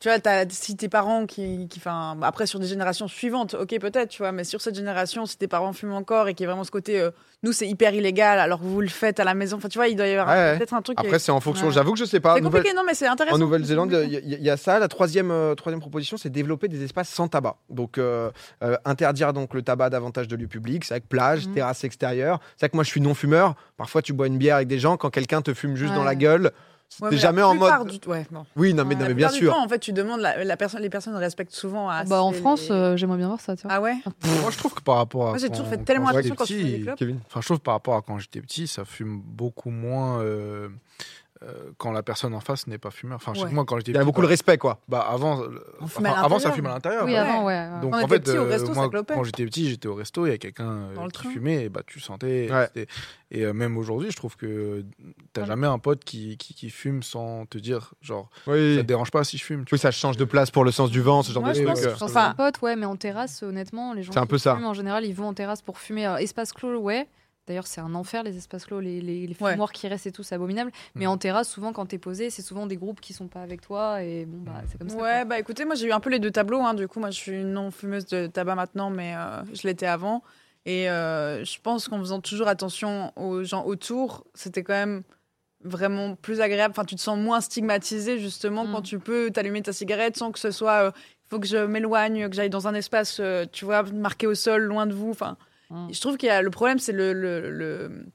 tu 0.00 0.08
vois, 0.08 0.18
t'as- 0.18 0.48
si 0.48 0.76
tes 0.76 0.88
parents 0.88 1.26
qui. 1.26 1.68
qui 1.68 1.78
enfin, 1.78 2.16
après, 2.22 2.46
sur 2.46 2.58
des 2.58 2.66
générations 2.66 3.06
suivantes, 3.06 3.54
ok, 3.54 3.78
peut-être, 3.78 4.08
tu 4.08 4.22
vois, 4.22 4.32
mais 4.32 4.44
sur 4.44 4.60
cette 4.60 4.74
génération, 4.74 5.26
si 5.26 5.36
tes 5.36 5.46
parents 5.48 5.72
fument 5.72 5.92
encore 5.94 6.26
et 6.28 6.34
qu'il 6.34 6.44
y 6.44 6.46
a 6.46 6.50
vraiment 6.50 6.64
ce 6.64 6.70
côté. 6.70 6.98
euh, 7.00 7.10
nous, 7.42 7.52
c'est 7.52 7.66
hyper 7.66 7.94
illégal, 7.94 8.38
alors 8.38 8.60
vous 8.62 8.80
le 8.82 8.88
faites 8.88 9.18
à 9.20 9.24
la 9.24 9.32
maison. 9.34 9.56
Enfin, 9.58 9.68
tu 9.70 9.78
vois, 9.78 9.88
il 9.88 9.96
doit 9.96 10.06
y 10.06 10.12
avoir 10.14 10.28
Ouais, 10.28 10.58
peut-être 10.58 10.74
un 10.74 10.82
truc. 10.82 10.98
Après 11.00 11.18
c'est 11.18 11.32
en 11.32 11.40
fonction. 11.40 11.68
Ouais. 11.68 11.72
J'avoue 11.72 11.92
que 11.92 11.98
je 11.98 12.04
sais 12.04 12.20
pas. 12.20 12.34
c'est 12.34 12.40
Nouvelle- 12.42 12.60
compliqué, 12.62 12.76
non, 12.76 12.82
mais 12.86 12.92
c'est 12.94 13.06
intéressant. 13.06 13.36
En 13.36 13.38
Nouvelle-Zélande, 13.38 13.90
il 14.04 14.10
y, 14.12 14.16
a- 14.16 14.20
il 14.20 14.42
y 14.42 14.50
a 14.50 14.56
ça. 14.58 14.78
La 14.78 14.88
troisième, 14.88 15.30
euh, 15.30 15.54
troisième 15.54 15.80
proposition, 15.80 16.16
c'est 16.18 16.28
développer 16.30 16.68
des 16.68 16.82
espaces 16.84 17.08
sans 17.08 17.28
tabac. 17.28 17.56
Donc, 17.70 17.96
euh, 17.98 18.30
interdire 18.84 19.32
donc 19.32 19.54
le 19.54 19.62
tabac 19.62 19.90
davantage 19.90 20.28
de 20.28 20.36
lieux 20.36 20.48
publics. 20.48 20.84
C'est 20.84 20.94
avec 20.94 21.08
plage, 21.08 21.46
Mhm. 21.46 21.54
terrasse 21.54 21.84
extérieure. 21.84 22.40
C'est 22.56 22.66
vrai 22.66 22.68
que 22.70 22.76
moi, 22.76 22.84
je 22.84 22.90
suis 22.90 23.00
non-fumeur. 23.00 23.54
Parfois, 23.76 24.02
tu 24.02 24.12
bois 24.12 24.26
une 24.26 24.38
bière 24.38 24.56
avec 24.56 24.68
des 24.68 24.78
gens. 24.78 24.96
Quand 24.96 25.10
quelqu'un 25.10 25.40
te 25.42 25.54
fume 25.54 25.76
juste 25.76 25.90
Ouais. 25.92 25.96
dans 25.96 26.04
la 26.04 26.14
gueule, 26.14 26.50
Ouais, 27.00 27.08
t'es 27.10 27.14
mais 27.16 27.20
jamais 27.20 27.40
la 27.40 27.48
en 27.48 27.54
mode. 27.54 27.86
du- 27.88 28.08
Ouais. 28.08 28.26
Oui, 28.56 28.74
non, 28.74 28.84
mais, 28.84 28.94
Ouais, 28.94 29.00
non, 29.02 29.08
mais 29.08 29.14
bien 29.14 29.28
sûr. 29.28 29.52
temps, 29.54 29.62
en 29.64 29.68
fait, 29.68 29.78
tu 29.78 29.92
demandes. 29.92 30.20
La, 30.20 30.42
la 30.44 30.56
personne, 30.56 30.82
les 30.82 30.90
personnes 30.90 31.14
respectent 31.14 31.54
souvent. 31.54 31.88
assez 31.88 32.10
Bah, 32.10 32.22
en 32.22 32.32
les- 32.32 32.38
France, 32.38 32.66
euh, 32.70 32.96
j'aimerais 32.96 33.16
bien 33.18 33.28
voir 33.28 33.40
ça, 33.40 33.54
tu 33.56 33.62
vois. 33.62 33.72
Ah 33.76 33.80
ouais 33.80 33.94
Moi, 34.42 34.50
je 34.50 34.58
trouve 34.58 34.74
que 34.74 34.82
par 34.82 34.96
rapport 34.96 35.26
à. 35.26 35.28
Moi, 35.30 35.38
j'ai 35.38 35.46
quand- 35.48 35.54
toujours 35.54 35.68
fait 35.68 35.84
tellement 35.84 36.06
quand 36.06 36.16
attention 36.18 36.34
j'étais 36.34 36.36
quand 36.36 36.44
je 36.46 36.54
fumais 36.54 36.78
des. 36.90 36.94
Kevin. 36.96 37.20
Enfin, 37.26 37.40
je 37.40 37.46
trouve 37.46 37.60
par 37.60 37.74
rapport 37.74 37.94
à 37.96 38.02
quand 38.02 38.18
j'étais 38.18 38.40
petit, 38.40 38.66
ça 38.66 38.84
fume 38.84 39.20
beaucoup 39.24 39.70
moins 39.70 40.20
euh, 40.20 40.68
euh, 41.42 41.70
quand 41.78 41.90
la 41.92 42.02
personne 42.02 42.34
en 42.34 42.40
face 42.40 42.66
n'est 42.66 42.76
pas 42.78 42.90
fumeur. 42.90 43.16
Enfin, 43.16 43.32
Ouais. 43.40 43.50
moi, 43.50 43.64
quand 43.64 43.78
j'étais 43.78 43.92
Il 43.92 43.94
y 43.94 43.98
a 43.98 44.04
beaucoup 44.04 44.20
de 44.20 44.26
respect, 44.26 44.58
quoi. 44.58 44.78
bah, 44.88 45.00
avant, 45.08 45.40
euh, 45.42 45.48
On 45.80 45.84
enfin, 45.84 46.04
avant, 46.04 46.38
ça 46.38 46.52
fumait 46.52 46.68
à 46.68 46.74
l'intérieur. 46.74 47.04
Oui, 47.06 47.16
avant, 47.16 47.44
ouais. 47.46 47.54
ouais. 47.68 47.80
Donc 47.80 47.94
On 47.94 48.02
en 48.04 48.08
fait, 48.08 48.28
au 48.28 48.44
resto, 48.44 48.66
ça 48.68 48.74
moi, 48.74 48.90
clopait. 48.90 49.14
quand 49.14 49.24
j'étais 49.24 49.44
petit, 49.46 49.70
j'étais 49.70 49.88
au 49.88 49.94
resto, 49.94 50.26
il 50.26 50.30
y 50.30 50.32
a 50.32 50.38
quelqu'un 50.38 50.70
euh, 50.70 51.06
qui 51.06 51.12
train. 51.12 51.30
fumait, 51.30 51.64
et 51.64 51.68
bah 51.70 51.80
tu 51.86 51.98
sentais. 52.00 52.48
Et 53.32 53.44
euh, 53.44 53.52
même 53.52 53.76
aujourd'hui, 53.78 54.10
je 54.10 54.16
trouve 54.16 54.36
que 54.36 54.84
t'as 55.32 55.42
Ouais. 55.42 55.46
jamais 55.46 55.66
un 55.66 55.78
pote 55.78 56.04
qui, 56.04 56.36
qui, 56.36 56.52
qui 56.52 56.68
fume 56.68 57.02
sans 57.02 57.46
te 57.46 57.58
dire, 57.58 57.94
genre, 58.02 58.28
Oui. 58.46 58.74
ça 58.76 58.82
te 58.82 58.86
dérange 58.86 59.10
pas 59.10 59.22
si 59.24 59.38
je 59.38 59.44
fume. 59.44 59.64
tu 59.64 59.74
Oui, 59.74 59.78
ça 59.78 59.90
change 59.92 60.16
de 60.16 60.24
place 60.24 60.50
pour 60.50 60.64
le 60.64 60.72
sens 60.72 60.90
du 60.90 61.00
vent, 61.00 61.22
ce 61.22 61.32
genre 61.32 61.42
Moi, 61.44 61.52
de 61.52 61.58
je 61.58 61.62
trucs. 61.64 61.96
pense- 61.98 62.16
euh. 62.16 62.18
Un 62.18 62.34
pote, 62.34 62.60
ouais, 62.60 62.76
mais 62.76 62.86
en 62.86 62.96
terrasse, 62.96 63.42
honnêtement, 63.42 63.94
les 63.94 64.02
gens 64.02 64.12
C'est 64.12 64.18
un 64.18 64.22
qui 64.22 64.28
peu 64.28 64.38
ça. 64.38 64.56
fument, 64.56 64.66
en 64.66 64.74
général, 64.74 65.04
ils 65.06 65.14
vont 65.14 65.28
en 65.28 65.34
terrasse 65.34 65.62
pour 65.62 65.78
fumer. 65.78 66.04
Alors, 66.04 66.18
espace 66.18 66.52
clos, 66.52 66.76
ouais. 66.80 67.08
D'ailleurs, 67.50 67.66
c'est 67.66 67.80
un 67.80 67.96
enfer, 67.96 68.22
les 68.22 68.36
espaces 68.36 68.64
clos, 68.64 68.78
les, 68.78 69.00
les, 69.00 69.26
les 69.26 69.36
Ouais. 69.40 69.50
fumoirs 69.52 69.72
qui 69.72 69.88
restent 69.88 70.06
et 70.06 70.12
tout, 70.12 70.22
c'est 70.22 70.36
abominable. 70.36 70.70
Mais 70.94 71.06
Mm. 71.06 71.08
en 71.10 71.16
terrasse, 71.18 71.48
souvent, 71.48 71.72
quand 71.72 71.84
t'es 71.86 71.98
posé, 71.98 72.30
c'est 72.30 72.42
souvent 72.42 72.66
des 72.66 72.76
groupes 72.76 73.00
qui 73.00 73.12
sont 73.12 73.26
pas 73.26 73.42
avec 73.42 73.60
toi. 73.60 74.02
Et 74.04 74.24
bon, 74.24 74.38
bah, 74.38 74.62
c'est 74.70 74.78
comme 74.78 74.88
ça. 74.88 74.96
Ouais, 74.96 75.24
bah 75.24 75.38
écoutez, 75.40 75.64
moi 75.64 75.74
j'ai 75.74 75.88
eu 75.88 75.92
un 75.92 75.98
peu 75.98 76.10
les 76.10 76.20
deux 76.20 76.30
tableaux. 76.30 76.60
Hein. 76.62 76.74
Du 76.74 76.86
coup, 76.86 77.00
moi 77.00 77.10
je 77.10 77.18
suis 77.18 77.42
non 77.42 77.72
fumeuse 77.72 78.06
de 78.06 78.28
tabac 78.28 78.54
maintenant, 78.54 78.88
mais 78.90 79.14
euh, 79.16 79.42
je 79.52 79.66
l'étais 79.66 79.86
avant. 79.86 80.22
Et 80.64 80.88
euh, 80.88 81.44
je 81.44 81.58
pense 81.60 81.88
qu'en 81.88 81.98
faisant 81.98 82.20
toujours 82.20 82.46
attention 82.46 83.12
aux 83.16 83.42
gens 83.42 83.64
autour, 83.64 84.24
c'était 84.34 84.62
quand 84.62 84.74
même 84.74 85.02
vraiment 85.64 86.14
plus 86.14 86.40
agréable. 86.40 86.72
Enfin, 86.76 86.84
tu 86.84 86.94
te 86.94 87.00
sens 87.00 87.18
moins 87.18 87.40
stigmatisé 87.40 88.18
justement 88.18 88.64
Mm. 88.64 88.72
quand 88.72 88.82
tu 88.82 88.98
peux 88.98 89.30
t'allumer 89.30 89.60
ta 89.62 89.72
cigarette 89.72 90.16
sans 90.16 90.32
que 90.32 90.38
ce 90.38 90.50
soit. 90.50 90.84
euh, 90.86 90.90
Il 91.26 91.34
faut 91.34 91.38
que 91.40 91.46
je 91.46 91.58
m'éloigne, 91.58 92.28
que 92.28 92.34
j'aille 92.34 92.50
dans 92.50 92.66
un 92.66 92.74
espace, 92.74 93.18
euh, 93.20 93.44
tu 93.52 93.64
vois, 93.64 93.82
marqué 93.84 94.26
au 94.26 94.34
sol, 94.34 94.62
loin 94.62 94.86
de 94.86 94.94
vous. 94.94 95.10
Enfin, 95.10 95.36
Mm. 95.70 95.88
je 95.92 96.00
trouve 96.00 96.16
qu'il 96.16 96.26
y 96.26 96.30
a 96.30 96.42
le 96.42 96.50
problème, 96.50 96.78
c'est 96.78 96.92
le, 96.92 97.12
le, 97.12 97.50
le, 97.50 98.06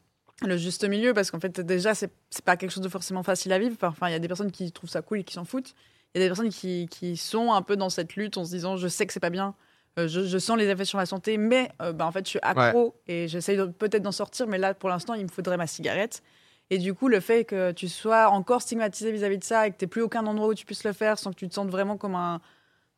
le 0.45 0.57
juste 0.57 0.83
milieu 0.87 1.13
parce 1.13 1.31
qu'en 1.31 1.39
fait, 1.39 1.59
déjà, 1.61 1.95
c'est 1.95 2.11
c'est 2.29 2.43
pas 2.43 2.57
quelque 2.57 2.71
chose 2.71 2.83
de 2.83 2.89
forcément 2.89 3.23
facile 3.23 3.51
à 3.53 3.59
vivre. 3.59 3.75
Enfin, 3.81 4.09
il 4.09 4.11
y 4.11 4.15
a 4.15 4.19
des 4.19 4.27
personnes 4.27 4.51
qui 4.51 4.71
trouvent 4.71 4.89
ça 4.89 5.01
cool 5.01 5.19
et 5.19 5.23
qui 5.23 5.33
s'en 5.33 5.45
foutent. 5.45 5.73
Il 6.13 6.19
y 6.19 6.21
a 6.21 6.25
des 6.25 6.29
personnes 6.29 6.49
qui, 6.49 6.87
qui 6.89 7.17
sont 7.17 7.51
un 7.53 7.61
peu 7.61 7.75
dans 7.77 7.89
cette 7.89 8.15
lutte 8.15 8.37
en 8.37 8.45
se 8.45 8.51
disant 8.51 8.77
je 8.77 8.87
sais 8.87 9.05
que 9.05 9.13
c'est 9.13 9.19
pas 9.19 9.29
bien, 9.29 9.53
euh, 9.99 10.07
je, 10.07 10.25
je 10.25 10.37
sens 10.37 10.57
les 10.57 10.67
effets 10.69 10.85
sur 10.85 10.97
la 10.97 11.05
santé, 11.05 11.37
mais 11.37 11.71
euh, 11.81 11.91
bah, 11.93 12.05
en 12.05 12.11
fait 12.11 12.25
je 12.25 12.29
suis 12.31 12.39
accro 12.41 12.95
et 13.07 13.27
j'essaye 13.27 13.57
de- 13.57 13.65
peut-être 13.65 14.03
d'en 14.03 14.11
sortir, 14.13 14.47
mais 14.47 14.57
là 14.57 14.73
pour 14.73 14.89
l'instant 14.89 15.13
il 15.13 15.23
me 15.23 15.29
faudrait 15.29 15.57
ma 15.57 15.67
cigarette. 15.67 16.21
Et 16.71 16.77
du 16.79 16.93
coup, 16.95 17.09
le 17.09 17.19
fait 17.19 17.43
que 17.45 17.71
tu 17.73 17.87
sois 17.87 18.29
encore 18.29 18.61
stigmatisé 18.61 19.11
vis-à-vis 19.11 19.37
de 19.37 19.43
ça 19.43 19.67
et 19.67 19.71
que 19.71 19.77
tu 19.77 19.87
plus 19.87 20.01
aucun 20.01 20.25
endroit 20.25 20.47
où 20.47 20.53
tu 20.55 20.65
puisses 20.65 20.83
le 20.83 20.93
faire 20.93 21.19
sans 21.19 21.31
que 21.31 21.35
tu 21.37 21.47
te 21.47 21.53
sentes 21.53 21.69
vraiment 21.69 21.95
comme 21.95 22.15
un, 22.15 22.41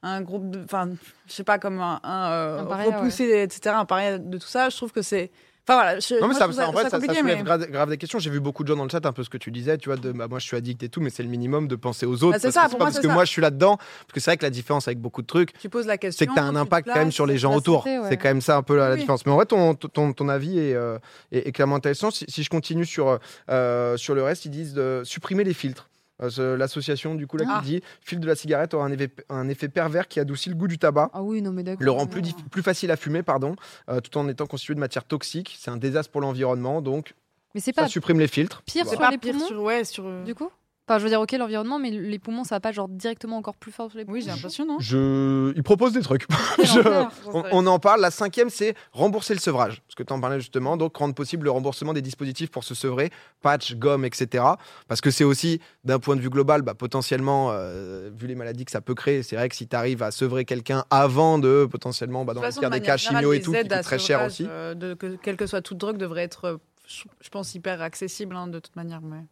un 0.03 0.21
groupe 0.21 0.49
de. 0.49 0.63
Enfin, 0.63 0.89
je 1.27 1.33
sais 1.33 1.43
pas, 1.43 1.57
comme 1.59 1.79
un, 1.81 1.99
un, 2.03 2.31
euh, 2.31 2.59
Un 2.61 2.65
paria, 2.65 2.97
repoussé, 2.97 3.41
etc., 3.43 3.75
un 3.77 3.85
paria 3.85 4.17
de 4.19 4.37
tout 4.37 4.47
ça, 4.47 4.69
je 4.69 4.77
trouve 4.77 4.91
que 4.91 5.01
c'est. 5.01 5.31
Enfin 5.69 5.81
voilà, 5.81 5.99
je, 5.99 6.13
Non, 6.13 6.21
mais 6.21 6.27
moi, 6.27 6.33
ça, 6.35 6.39
je 6.39 6.43
trouve 6.45 6.55
ça, 6.55 6.69
en 6.69 6.71
fait, 6.71 6.83
ça, 6.83 6.89
ça 6.91 6.99
soulève 7.01 7.25
mais- 7.25 7.43
grave, 7.43 7.69
grave 7.69 7.89
des 7.89 7.97
questions. 7.97 8.19
J'ai 8.19 8.29
vu 8.29 8.39
beaucoup 8.39 8.63
de 8.63 8.69
gens 8.69 8.77
dans 8.77 8.85
le 8.85 8.89
chat, 8.89 9.05
un 9.05 9.11
peu 9.11 9.21
ce 9.25 9.29
que 9.29 9.37
tu 9.37 9.51
disais, 9.51 9.77
tu 9.77 9.89
vois, 9.89 9.97
de 9.97 10.13
bah, 10.13 10.27
moi 10.29 10.39
je 10.39 10.45
suis 10.45 10.55
addict 10.55 10.81
et 10.81 10.87
tout, 10.87 11.01
mais 11.01 11.09
c'est 11.09 11.23
le 11.23 11.29
minimum 11.29 11.67
de 11.67 11.75
penser 11.75 12.05
aux 12.05 12.23
autres. 12.23 12.31
Bah, 12.31 12.39
c'est 12.39 12.53
parce 12.53 12.53
ça, 12.53 12.61
que 12.67 12.69
pour 12.69 12.77
pas 12.77 12.85
moi, 12.85 12.91
parce 12.91 13.01
que 13.01 13.07
ça. 13.07 13.13
moi 13.13 13.25
je 13.25 13.29
suis 13.31 13.41
là-dedans, 13.41 13.75
parce 13.75 14.13
que 14.13 14.19
c'est 14.21 14.31
vrai 14.31 14.37
que 14.37 14.43
la 14.43 14.49
différence 14.49 14.87
avec 14.87 14.99
beaucoup 15.01 15.21
de 15.21 15.27
trucs, 15.27 15.51
Tu 15.59 15.67
poses 15.67 15.85
la 15.85 15.97
question. 15.97 16.19
c'est 16.19 16.27
que 16.27 16.33
tu 16.33 16.39
as 16.39 16.45
un 16.45 16.55
impact 16.55 16.87
quand 16.87 16.95
même 16.95 17.11
sur 17.11 17.25
les 17.25 17.37
gens 17.37 17.53
autour. 17.53 17.85
ouais. 17.85 17.99
C'est 18.07 18.15
quand 18.15 18.29
même 18.29 18.39
ça 18.39 18.55
un 18.55 18.63
peu 18.63 18.77
la, 18.77 18.95
différence. 18.95 19.25
Mais 19.25 19.33
en 19.33 19.35
vrai, 19.35 19.45
ton, 19.45 19.75
ton, 19.75 20.13
ton 20.13 20.29
avis 20.29 20.57
est, 20.57 20.73
euh, 20.73 20.99
est, 21.33 21.49
est 21.49 21.51
clairement 21.51 21.75
intéressant. 21.75 22.11
Si, 22.11 22.23
si 22.29 22.43
je 22.43 22.49
continue 22.49 22.85
sur, 22.85 23.19
euh, 23.49 23.97
sur 23.97 24.15
le 24.15 24.23
reste, 24.23 24.45
ils 24.45 24.51
disent 24.51 24.73
de 24.73 25.01
supprimer 25.03 25.43
les 25.43 25.53
filtres. 25.53 25.89
Euh, 26.21 26.29
ce- 26.29 26.55
L'association 26.55 27.13
du 27.15 27.27
coup 27.27 27.37
là 27.37 27.45
Ah. 27.47 27.59
qui 27.61 27.69
dit 27.69 27.81
filtre 28.01 28.21
de 28.23 28.27
la 28.27 28.35
cigarette 28.35 28.73
aura 28.73 28.85
un 28.85 28.91
effet, 28.91 29.11
un 29.29 29.47
effet 29.49 29.69
pervers 29.69 30.07
qui 30.07 30.19
adoucit 30.19 30.49
le 30.49 30.55
goût 30.55 30.67
du 30.67 30.77
tabac. 30.79 31.09
Ah 31.13 31.21
oui, 31.23 31.41
non, 31.41 31.51
mais 31.51 31.63
d'accord. 31.63 31.83
Le 31.83 31.91
rend 31.91 32.07
plus, 32.07 32.21
plus 32.51 32.63
facile 32.63 32.89
à 32.91 32.95
fumer, 32.97 33.21
pardon, 33.23 33.55
euh, 33.89 33.99
tout 33.99 34.17
en 34.17 34.27
étant 34.27 34.47
constitué 34.47 34.73
de 34.75 34.79
matières 34.79 35.03
toxiques. 35.05 35.55
C'est 35.59 35.69
un 35.71 35.77
désastre 35.77 36.11
pour 36.11 36.21
l'environnement, 36.21 36.81
donc 36.81 37.13
Mais 37.53 37.61
c'est 37.61 37.73
ça 37.75 37.83
pas 37.83 37.87
supprime 37.87 38.19
les 38.19 38.27
filtres. 38.27 38.61
pire 38.63 38.83
Voilà. 38.85 38.89
C'est 38.89 38.95
sur 38.95 38.99
pas 39.05 39.11
les 39.11 39.17
pire 39.17 39.33
poumons, 39.33 39.47
sur. 39.47 39.61
Ouais, 39.61 39.83
sur. 39.83 40.05
euh, 40.07 40.23
du 40.23 40.33
coup? 40.35 40.49
Enfin, 40.89 40.99
je 40.99 41.03
veux 41.03 41.09
dire, 41.09 41.19
ok, 41.19 41.33
l'environnement, 41.33 41.79
mais 41.79 41.91
les 41.91 42.17
poumons, 42.17 42.45
ça 42.45 42.55
va 42.55 42.59
pas 42.61 42.71
genre 42.71 42.87
directement 42.87 43.35
encore 43.35 43.55
plus 43.57 43.73
fort 43.73 43.89
sur 43.89 43.97
les 43.97 44.05
poumons 44.05 44.15
Oui, 44.15 44.21
j'ai 44.21 44.29
l'impression, 44.29 44.65
non 44.65 44.77
Je... 44.79 45.51
Il 45.53 45.61
propose 45.63 45.91
des 45.91 46.01
trucs. 46.01 46.25
Je-. 46.63 47.05
On, 47.33 47.43
on 47.51 47.67
en 47.67 47.77
parle. 47.77 47.99
La 47.99 48.09
cinquième, 48.09 48.49
c'est 48.49 48.73
rembourser 48.93 49.33
le 49.33 49.41
sevrage. 49.41 49.81
Parce 49.85 49.95
que 49.95 50.03
tu 50.03 50.13
en 50.13 50.21
parlais 50.21 50.39
justement. 50.39 50.77
Donc, 50.77 50.95
rendre 50.95 51.13
possible 51.13 51.43
le 51.43 51.51
remboursement 51.51 51.91
des 51.91 52.01
dispositifs 52.01 52.49
pour 52.51 52.63
se 52.63 52.73
sevrer, 52.73 53.09
patch, 53.41 53.75
gomme, 53.75 54.05
etc. 54.05 54.45
Parce 54.87 55.01
que 55.01 55.11
c'est 55.11 55.25
aussi, 55.25 55.59
d'un 55.83 55.99
point 55.99 56.15
de 56.15 56.21
vue 56.21 56.29
global, 56.29 56.61
bah, 56.61 56.73
potentiellement, 56.73 57.49
euh, 57.51 58.09
vu 58.15 58.27
les 58.27 58.35
maladies 58.35 58.63
que 58.63 58.71
ça 58.71 58.79
peut 58.79 58.95
créer, 58.95 59.23
c'est 59.23 59.35
vrai 59.35 59.49
que 59.49 59.55
si 59.57 59.67
tu 59.67 59.75
arrives 59.75 60.03
à 60.03 60.11
sevrer 60.11 60.45
quelqu'un 60.45 60.85
avant 60.89 61.37
de 61.37 61.67
potentiellement, 61.69 62.23
bah, 62.23 62.33
dans 62.33 62.39
De 62.39 62.45
le 62.45 62.51
pire 62.53 62.69
de 62.69 62.75
des 62.75 62.81
cas, 62.81 62.95
générale, 62.95 63.23
chimio 63.23 63.33
et 63.33 63.41
tout, 63.41 63.51
qui 63.51 63.59
coûte 63.61 63.81
très 63.81 63.99
cher 63.99 64.25
aussi. 64.25 64.45
euh, 64.49 64.73
de, 64.73 64.93
que, 64.93 65.17
quelle 65.17 65.35
que 65.35 65.47
soit 65.47 65.61
toute 65.61 65.77
drogue, 65.79 65.97
devrait 65.97 66.23
être, 66.23 66.45
euh, 66.45 66.57
je, 66.87 67.03
je 67.19 67.29
pense, 67.29 67.55
hyper 67.55 67.81
accessible 67.81 68.37
hein, 68.37 68.47
de 68.47 68.59
toute 68.59 68.77
manière. 68.77 69.01
Mais... 69.01 69.25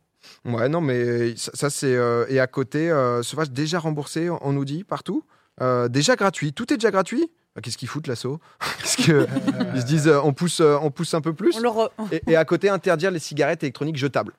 Ouais, 0.45 0.69
non, 0.69 0.81
mais 0.81 1.35
ça, 1.35 1.51
ça, 1.53 1.69
c'est. 1.69 1.93
euh, 1.95 2.25
et 2.29 2.39
à 2.39 2.47
côté, 2.47 2.89
euh, 2.89 3.23
sevrage 3.23 3.51
déjà 3.51 3.79
remboursé, 3.79 4.29
on 4.29 4.51
nous 4.53 4.65
dit, 4.65 4.83
partout. 4.83 5.23
Euh, 5.61 5.87
déjà 5.87 6.15
gratuit. 6.15 6.51
Tout 6.53 6.71
est 6.73 6.77
déjà 6.77 6.91
gratuit? 6.91 7.31
Bah, 7.55 7.61
Qu'est-ce 7.61 7.77
qu'ils 7.77 7.87
foutent 7.87 8.07
l'assaut? 8.07 8.39
Parce 8.59 8.95
que 8.97 9.25
ils 9.73 9.81
se 9.81 9.85
disent, 9.85 10.07
euh, 10.07 10.19
on 10.23 10.33
pousse, 10.33 10.59
euh, 10.59 10.77
on 10.81 10.91
pousse 10.91 11.13
un 11.13 11.21
peu 11.21 11.33
plus. 11.33 11.55
On 11.55 11.61
le 11.61 11.69
re- 11.69 11.89
Et, 12.11 12.21
et 12.31 12.35
à 12.35 12.43
côté, 12.45 12.67
interdire 12.69 13.11
les 13.11 13.19
cigarettes 13.19 13.63
électroniques 13.63 13.95
jetables. 13.97 14.33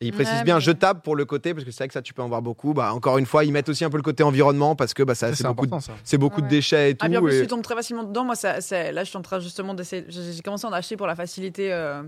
Et 0.00 0.06
ils 0.08 0.12
précisent 0.12 0.34
Ouais, 0.34 0.44
bien 0.44 0.56
mais- 0.56 0.60
jetables 0.60 1.00
pour 1.00 1.16
le 1.16 1.24
côté, 1.24 1.54
parce 1.54 1.64
que 1.64 1.70
c'est 1.72 1.78
vrai 1.78 1.88
que 1.88 1.94
ça, 1.94 2.02
tu 2.02 2.12
peux 2.14 2.22
en 2.22 2.28
voir 2.28 2.40
beaucoup. 2.42 2.72
Bah, 2.74 2.92
encore 2.92 3.18
une 3.18 3.26
fois, 3.26 3.44
ils 3.44 3.50
mettent 3.52 3.68
aussi 3.70 3.84
un 3.84 3.90
peu 3.90 3.96
le 3.96 4.02
côté 4.04 4.22
environnement, 4.22 4.76
parce 4.76 4.94
que 4.94 5.02
bah, 5.02 5.14
ça, 5.16 5.34
C'est 5.34 5.42
beaucoup, 5.44 5.66
c'est 6.04 6.18
beaucoup 6.18 6.40
de 6.42 6.46
déchets 6.48 6.90
et 6.90 6.94
tout. 6.94 7.04
Ah, 7.04 7.08
puis 7.08 7.16
en 7.16 7.22
plus, 7.22 7.34
et- 7.34 7.40
tu 7.42 7.46
tombes 7.48 7.62
très 7.62 7.74
facilement 7.74 8.04
dedans. 8.04 8.24
Moi, 8.24 8.36
ça, 8.36 8.58
là, 8.92 9.02
je 9.04 9.08
suis 9.08 9.16
en 9.18 9.22
train 9.22 9.40
justement 9.40 9.74
d'essayer. 9.74 10.04
J'ai 10.08 10.42
commencé 10.42 10.66
à 10.66 10.68
en 10.68 10.72
acheter 10.72 10.96
pour 10.96 11.06
la 11.08 11.16
facilité. 11.16 11.72
euh, 11.72 12.02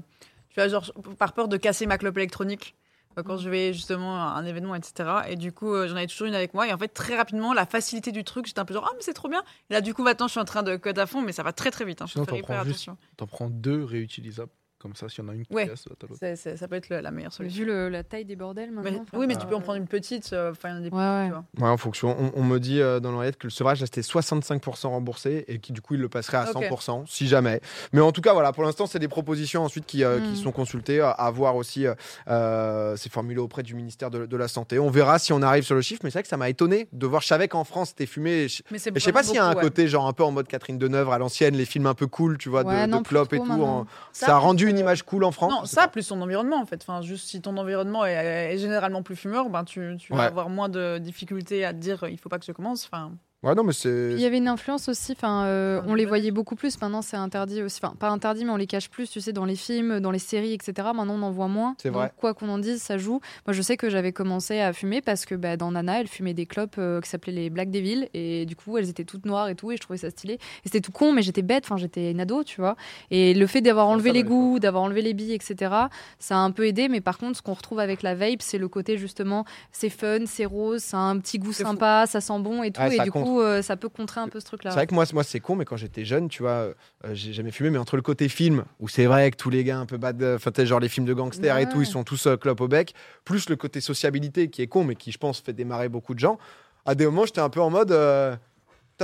tu 0.50 0.56
vois, 0.60 0.68
genre, 0.68 0.92
par 1.18 1.32
peur 1.32 1.48
de 1.48 1.56
casser 1.56 1.86
ma 1.86 1.96
clope 1.96 2.16
électronique 2.18 2.74
euh, 2.76 2.79
quand 3.24 3.36
je 3.36 3.50
vais 3.50 3.72
justement 3.72 4.16
à 4.16 4.30
un 4.38 4.44
événement, 4.46 4.74
etc. 4.74 5.10
Et 5.28 5.36
du 5.36 5.52
coup, 5.52 5.72
euh, 5.74 5.88
j'en 5.88 5.96
avais 5.96 6.06
toujours 6.06 6.26
une 6.28 6.34
avec 6.34 6.54
moi. 6.54 6.66
Et 6.68 6.72
en 6.72 6.78
fait, 6.78 6.88
très 6.88 7.16
rapidement, 7.16 7.52
la 7.52 7.66
facilité 7.66 8.12
du 8.12 8.24
truc, 8.24 8.46
j'étais 8.46 8.60
un 8.60 8.64
peu 8.64 8.74
genre, 8.74 8.86
ah, 8.88 8.92
mais 8.96 9.02
c'est 9.02 9.12
trop 9.14 9.28
bien. 9.28 9.42
Et 9.68 9.74
là, 9.74 9.80
du 9.80 9.94
coup, 9.94 10.02
maintenant, 10.02 10.26
je 10.26 10.32
suis 10.32 10.40
en 10.40 10.44
train 10.44 10.62
de 10.62 10.76
code 10.76 10.98
à 10.98 11.06
fond, 11.06 11.20
mais 11.22 11.32
ça 11.32 11.42
va 11.42 11.52
très 11.52 11.70
très 11.70 11.84
vite. 11.84 12.00
hein. 12.02 12.06
Je 12.06 12.12
Sinon, 12.12 12.24
fais 12.24 12.30
t'en 12.30 12.36
hyper 12.36 12.46
prends 12.56 12.64
juste- 12.64 12.88
attention. 12.88 12.96
T'en 13.16 13.26
prends 13.26 13.50
deux 13.50 13.84
réutilisables. 13.84 14.50
Comme 14.80 14.94
ça, 14.96 15.08
s'il 15.10 15.22
y 15.22 15.26
en 15.26 15.30
a 15.30 15.34
une 15.34 15.44
qui 15.44 15.54
Ouais. 15.54 15.68
casse, 15.68 15.84
t'as 15.84 16.06
l'autre. 16.08 16.18
C'est- 16.18 16.36
c'est- 16.36 16.56
ça 16.56 16.66
peut 16.66 16.76
être 16.76 16.88
le- 16.88 17.00
la 17.00 17.10
meilleure 17.10 17.32
solution. 17.34 17.58
Vu 17.64 17.66
le- 17.66 17.88
la 17.90 18.02
taille 18.02 18.24
des 18.24 18.34
bordels 18.36 18.70
Mais- 18.70 18.82
maintenant. 18.82 19.02
enfin, 19.02 19.18
oui, 19.18 19.26
mais 19.26 19.34
tu 19.34 19.40
ça- 19.42 19.46
peux 19.46 19.54
en 19.54 19.60
prendre 19.60 19.76
une 19.78 19.86
petite. 19.86 20.32
euh, 20.32 20.52
Enfin, 20.52 20.80
des 20.80 20.88
Ouais, 20.88 20.96
ouais. 20.96 21.26
tu 21.26 21.32
vois. 21.32 21.44
Ouais, 21.66 21.72
en 21.72 21.76
fonction. 21.76 22.16
On, 22.18 22.32
on 22.34 22.42
me 22.44 22.58
dit 22.58 22.80
euh, 22.80 22.98
dans 22.98 23.12
l'oreillette 23.12 23.36
que 23.36 23.46
le 23.46 23.50
sevrage 23.50 23.80
restait 23.80 24.00
65% 24.02 24.88
remboursé 24.90 25.44
et 25.48 25.58
qui 25.58 25.72
du 25.72 25.80
coup 25.82 25.94
il 25.94 26.00
le 26.00 26.08
passerait 26.08 26.38
à 26.38 26.50
Ok. 26.50 26.52
100% 26.64 27.04
si 27.06 27.28
jamais. 27.28 27.60
Mais 27.92 28.00
en 28.00 28.10
tout 28.12 28.20
cas 28.22 28.32
voilà, 28.32 28.52
pour 28.52 28.64
l'instant 28.64 28.86
c'est 28.86 28.98
des 28.98 29.08
propositions 29.08 29.62
ensuite 29.64 29.84
qui, 29.86 30.02
euh, 30.02 30.18
qui 30.20 30.30
Mm. 30.32 30.36
sont 30.36 30.52
consultées 30.52 31.00
à, 31.00 31.10
à 31.10 31.30
voir 31.30 31.56
aussi. 31.56 31.86
euh, 31.86 31.94
euh, 32.28 32.94
c'est 32.96 33.12
formulé 33.12 33.38
auprès 33.38 33.62
du 33.62 33.74
ministère 33.74 34.10
de, 34.10 34.26
de 34.26 34.36
la 34.36 34.48
santé. 34.48 34.78
On 34.78 34.90
verra 34.90 35.18
si 35.18 35.32
on 35.32 35.42
arrive 35.42 35.64
sur 35.64 35.74
le 35.74 35.82
chiffre. 35.82 36.00
Mais 36.04 36.10
c'est 36.10 36.18
vrai 36.18 36.22
que 36.22 36.28
ça 36.28 36.36
m'a 36.36 36.48
étonné 36.48 36.88
de 36.92 37.06
voir. 37.06 37.22
Je 37.22 37.26
savais 37.26 37.48
qu'en 37.48 37.64
France 37.64 37.88
c'était 37.90 38.06
fumé. 38.06 38.48
Je, 38.48 38.62
Mais 38.70 38.78
c'est 38.78 38.90
je 38.94 38.98
sais 39.00 39.12
pas 39.12 39.20
vraiment 39.20 39.28
s'il 39.28 39.36
y 39.36 39.38
a 39.38 39.44
un 39.44 39.48
beaucoup, 39.50 39.58
ouais. 39.64 39.70
côté 39.70 39.88
genre 39.88 40.06
un 40.06 40.12
peu 40.12 40.22
en 40.24 40.30
mode 40.30 40.48
Catherine 40.48 40.78
Deneuve 40.78 41.10
à 41.10 41.18
l'ancienne, 41.18 41.54
les 41.56 41.64
films 41.64 41.86
un 41.86 41.94
peu 41.94 42.06
cool, 42.06 42.38
tu 42.38 42.48
vois, 42.48 42.64
de, 42.64 42.68
Ouais, 42.68 42.86
de 42.86 42.90
non, 42.90 43.02
plus 43.02 43.10
clope 43.14 43.32
et 43.32 43.36
trop 43.36 43.44
tout. 43.46 43.50
maintenant. 43.52 43.80
en- 43.80 43.86
Ça, 44.12 44.34
a 44.36 44.38
rendu 44.38 44.69
une 44.70 44.78
image 44.78 45.02
cool 45.04 45.24
en 45.24 45.32
France. 45.32 45.52
Non, 45.52 45.64
ça, 45.64 45.82
pas. 45.82 45.88
plus 45.88 46.06
ton 46.08 46.20
environnement, 46.22 46.56
en 46.60 46.66
fait. 46.66 46.80
Enfin, 46.82 47.02
juste 47.02 47.28
si 47.28 47.40
ton 47.42 47.56
environnement 47.56 48.04
est, 48.06 48.14
est 48.54 48.58
généralement 48.58 49.02
plus 49.02 49.16
fumeur, 49.16 49.48
ben, 49.50 49.64
tu, 49.64 49.96
tu 49.98 50.12
Ouais. 50.12 50.18
vas 50.18 50.24
avoir 50.26 50.48
moins 50.48 50.68
de 50.68 50.98
difficultés 50.98 51.64
à 51.64 51.72
te 51.72 51.78
dire 51.78 52.04
euh, 52.04 52.10
il 52.10 52.18
faut 52.18 52.28
pas 52.28 52.38
que 52.38 52.44
je 52.46 52.52
commence. 52.52 52.84
Enfin, 52.90 53.12
Ouais, 53.42 53.54
non, 53.54 53.64
mais 53.64 53.72
c'est. 53.72 54.10
Il 54.12 54.20
y 54.20 54.26
avait 54.26 54.36
une 54.36 54.48
influence 54.48 54.90
aussi, 54.90 55.12
enfin, 55.12 55.44
euh, 55.44 55.80
on 55.86 55.94
les 55.94 56.04
voyait 56.04 56.30
beaucoup 56.30 56.56
plus. 56.56 56.78
Maintenant, 56.82 57.00
c'est 57.00 57.16
interdit 57.16 57.62
aussi. 57.62 57.80
Enfin, 57.82 57.94
pas 57.98 58.10
interdit, 58.10 58.44
mais 58.44 58.50
on 58.50 58.56
les 58.56 58.66
cache 58.66 58.90
plus, 58.90 59.08
tu 59.08 59.22
sais, 59.22 59.32
dans 59.32 59.46
les 59.46 59.56
films, 59.56 60.00
dans 60.00 60.10
les 60.10 60.18
séries, 60.18 60.52
etc. 60.52 60.88
Maintenant, 60.94 61.14
on 61.14 61.22
en 61.22 61.30
voit 61.30 61.48
moins. 61.48 61.74
C'est 61.80 61.88
vrai. 61.88 62.08
Donc, 62.08 62.16
quoi 62.16 62.34
qu'on 62.34 62.50
en 62.50 62.58
dise, 62.58 62.82
ça 62.82 62.98
joue. 62.98 63.20
Moi, 63.46 63.54
je 63.54 63.62
sais 63.62 63.78
que 63.78 63.88
j'avais 63.88 64.12
commencé 64.12 64.60
à 64.60 64.74
fumer 64.74 65.00
parce 65.00 65.24
que 65.24 65.34
bah, 65.34 65.56
dans 65.56 65.72
Nana, 65.72 66.00
elle 66.00 66.08
fumait 66.08 66.34
des 66.34 66.44
clopes 66.44 66.76
euh, 66.76 67.00
qui 67.00 67.08
s'appelaient 67.08 67.32
les 67.32 67.48
Black 67.48 67.70
Devil. 67.70 68.10
Et 68.12 68.44
du 68.44 68.56
coup, 68.56 68.76
elles 68.76 68.90
étaient 68.90 69.04
toutes 69.04 69.24
noires 69.24 69.48
et 69.48 69.54
tout. 69.54 69.72
Et 69.72 69.76
je 69.76 69.80
trouvais 69.80 69.98
ça 69.98 70.10
stylé. 70.10 70.34
Et 70.34 70.38
c'était 70.64 70.82
tout 70.82 70.92
con, 70.92 71.12
mais 71.12 71.22
j'étais 71.22 71.40
bête. 71.40 71.64
Enfin, 71.64 71.78
j'étais 71.78 72.10
une 72.10 72.20
ado, 72.20 72.44
tu 72.44 72.60
vois. 72.60 72.76
Et 73.10 73.32
le 73.32 73.46
fait 73.46 73.62
d'avoir 73.62 73.88
enlevé 73.88 74.10
ça, 74.10 74.14
les 74.14 74.22
goûts, 74.22 74.58
d'avoir 74.58 74.82
enlevé 74.82 75.00
les 75.00 75.14
billes, 75.14 75.32
etc., 75.32 75.74
ça 76.18 76.36
a 76.36 76.40
un 76.40 76.50
peu 76.50 76.66
aidé. 76.66 76.90
Mais 76.90 77.00
par 77.00 77.16
contre, 77.16 77.38
ce 77.38 77.42
qu'on 77.42 77.54
retrouve 77.54 77.78
avec 77.78 78.02
la 78.02 78.14
vape, 78.14 78.42
c'est 78.42 78.58
le 78.58 78.68
côté 78.68 78.98
justement, 78.98 79.46
c'est 79.72 79.88
fun, 79.88 80.26
c'est 80.26 80.44
rose, 80.44 80.82
ça 80.82 80.98
a 80.98 81.00
un 81.00 81.18
petit 81.18 81.38
goût 81.38 81.52
fou. 81.52 81.62
sympa, 81.62 82.04
ça 82.06 82.20
sent 82.20 82.38
bon 82.40 82.62
et 82.62 82.70
tout. 82.70 82.82
Ouais, 82.82 82.96
et 82.96 83.00
du 83.00 83.10
contre. 83.10 83.29
Coup, 83.30 83.40
euh, 83.40 83.62
ça 83.62 83.76
peut 83.76 83.88
contrer 83.88 84.20
un 84.20 84.28
peu 84.28 84.40
ce 84.40 84.44
truc-là. 84.46 84.70
C'est 84.70 84.76
vrai 84.76 84.86
que 84.86 84.94
moi, 84.94 85.04
moi 85.12 85.24
c'est 85.24 85.40
con, 85.40 85.56
mais 85.56 85.64
quand 85.64 85.76
j'étais 85.76 86.04
jeune, 86.04 86.28
tu 86.28 86.42
vois, 86.42 86.50
euh, 86.50 86.74
j'ai 87.12 87.32
jamais 87.32 87.50
fumé, 87.50 87.70
mais 87.70 87.78
entre 87.78 87.96
le 87.96 88.02
côté 88.02 88.28
film, 88.28 88.64
où 88.80 88.88
c'est 88.88 89.06
vrai 89.06 89.30
que 89.30 89.36
tous 89.36 89.50
les 89.50 89.64
gars 89.64 89.78
un 89.78 89.86
peu 89.86 89.96
bad, 89.96 90.22
euh, 90.22 90.36
enfin, 90.36 90.50
tu 90.50 90.60
sais, 90.60 90.66
genre 90.66 90.80
les 90.80 90.88
films 90.88 91.06
de 91.06 91.14
gangsters 91.14 91.56
et 91.58 91.68
tout, 91.68 91.80
ils 91.80 91.86
sont 91.86 92.04
tous 92.04 92.26
euh, 92.26 92.36
clope 92.36 92.60
au 92.60 92.68
bec, 92.68 92.94
plus 93.24 93.48
le 93.48 93.56
côté 93.56 93.80
sociabilité 93.80 94.48
qui 94.50 94.62
est 94.62 94.66
con, 94.66 94.84
mais 94.84 94.94
qui, 94.96 95.12
je 95.12 95.18
pense, 95.18 95.40
fait 95.40 95.52
démarrer 95.52 95.88
beaucoup 95.88 96.14
de 96.14 96.18
gens. 96.20 96.38
À 96.86 96.94
des 96.94 97.04
moments, 97.06 97.24
j'étais 97.26 97.40
un 97.40 97.50
peu 97.50 97.60
en 97.60 97.70
mode. 97.70 97.92
euh, 97.92 98.34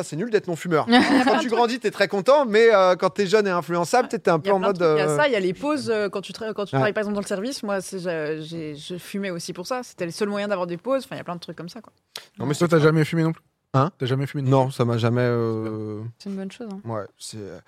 c'est 0.03 0.17
nul 0.17 0.29
d'être 0.29 0.47
non-fumeur. 0.47 0.85
quand 1.25 1.39
tu 1.39 1.49
grandis, 1.49 1.79
t'es 1.81 1.91
très 1.91 2.07
content, 2.07 2.45
mais 2.45 2.69
euh, 2.75 2.97
quand 2.97 3.09
t'es 3.09 3.27
jeune 3.27 3.47
et 3.47 3.51
influençable, 3.51 4.09
t'es 4.09 4.29
un 4.29 4.39
peu 4.39 4.51
a 4.51 4.55
en 4.55 4.59
mode. 4.59 4.77
Il 4.77 4.83
y 4.83 4.85
a 5.01 5.09
euh, 5.09 5.17
ça, 5.17 5.27
il 5.27 5.33
y 5.33 5.37
a 5.37 5.41
les 5.41 5.55
pauses 5.55 5.89
euh, 5.89 6.11
quand 6.11 6.21
tu, 6.21 6.33
tra- 6.33 6.53
quand 6.53 6.67
tu 6.67 6.75
Ouais. 6.75 6.79
travailles 6.81 6.93
par 6.93 7.01
exemple 7.01 7.15
dans 7.15 7.23
le 7.23 7.27
service. 7.27 7.63
Moi, 7.63 7.79
je 7.81 8.97
fumais 8.99 9.31
aussi 9.31 9.55
pour 9.55 9.67
ça. 9.67 9.83
C'était 9.83 10.05
le 10.05 10.11
seul 10.11 10.29
moyen 10.29 10.49
d'avoir 10.49 10.67
des 10.67 10.77
pauses. 10.77 11.05
Enfin, 11.05 11.17
il 11.17 11.19
y 11.19 11.21
a 11.23 11.25
plein 11.25 11.35
de 11.37 11.41
trucs 11.41 11.57
comme 11.57 11.71
ça. 11.71 11.81
Quoi. 11.81 11.95
Non, 12.39 12.45
mais 12.47 12.55
Toi, 12.55 12.69
t'as 12.69 12.79
jamais 12.79 13.05
fumé 13.07 13.23
non 13.23 13.33
plus? 13.33 13.43
Hein 13.79 13.91
T'as 13.99 14.07
jamais 14.07 14.27
fumé 14.27 14.43
Non, 14.49 14.71
ça 14.71 14.85
m'a 14.85 14.97
jamais. 14.97 15.21
euh, 15.23 16.03
C'est 16.19 16.31
une 16.31 16.37
bonne 16.37 16.51
chose. 16.51 16.69
hein. 16.73 16.81
Ouais, 16.89 17.05
c'est. 17.19 17.37
euh, 17.39 17.59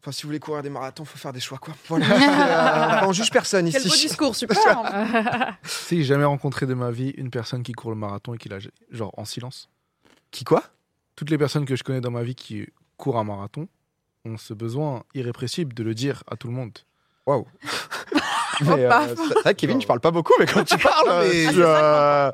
Enfin, 0.00 0.10
si 0.12 0.22
vous 0.22 0.28
voulez 0.28 0.40
courir 0.40 0.62
des 0.62 0.68
marathons, 0.70 1.04
faut 1.04 1.16
faire 1.16 1.32
des 1.32 1.40
choix, 1.40 1.58
quoi. 1.58 1.74
Voilà. 1.88 2.06
euh, 3.02 3.06
on 3.06 3.12
juge 3.12 3.30
personne 3.30 3.70
Quel 3.70 3.82
beau 3.82 3.88
ici. 3.88 4.08
discours, 4.08 4.34
super 4.36 4.56
Si, 5.62 5.98
j'ai 5.98 6.04
jamais 6.04 6.24
rencontré 6.24 6.66
de 6.66 6.74
ma 6.74 6.90
vie 6.90 7.10
une 7.10 7.30
personne 7.30 7.62
qui 7.62 7.72
court 7.72 7.90
le 7.90 7.96
marathon 7.96 8.34
et 8.34 8.38
qui 8.38 8.48
l'a 8.48 8.58
genre 8.90 9.12
en 9.16 9.24
silence. 9.24 9.68
Qui 10.30 10.44
quoi? 10.44 10.62
Toutes 11.16 11.30
les 11.30 11.38
personnes 11.38 11.64
que 11.64 11.76
je 11.76 11.84
connais 11.84 12.00
dans 12.00 12.10
ma 12.10 12.22
vie 12.24 12.34
qui 12.34 12.66
courent 12.96 13.18
un 13.18 13.24
marathon 13.24 13.68
ont 14.24 14.36
ce 14.36 14.52
besoin 14.54 15.04
irrépressible 15.14 15.72
de 15.74 15.82
le 15.84 15.94
dire 15.94 16.22
à 16.30 16.36
tout 16.36 16.48
le 16.48 16.54
monde. 16.54 16.72
Waouh. 17.26 17.46
Mais, 18.62 18.84
euh, 18.86 19.14
c'est 19.16 19.38
vrai, 19.40 19.54
Kevin, 19.54 19.78
tu 19.78 19.86
parles 19.86 20.00
pas 20.00 20.10
beaucoup, 20.10 20.32
mais 20.38 20.46
quand 20.46 20.64
tu 20.64 20.76
parles, 20.78 21.08
euh, 21.08 21.28
mais- 21.32 21.46
euh, 21.56 22.30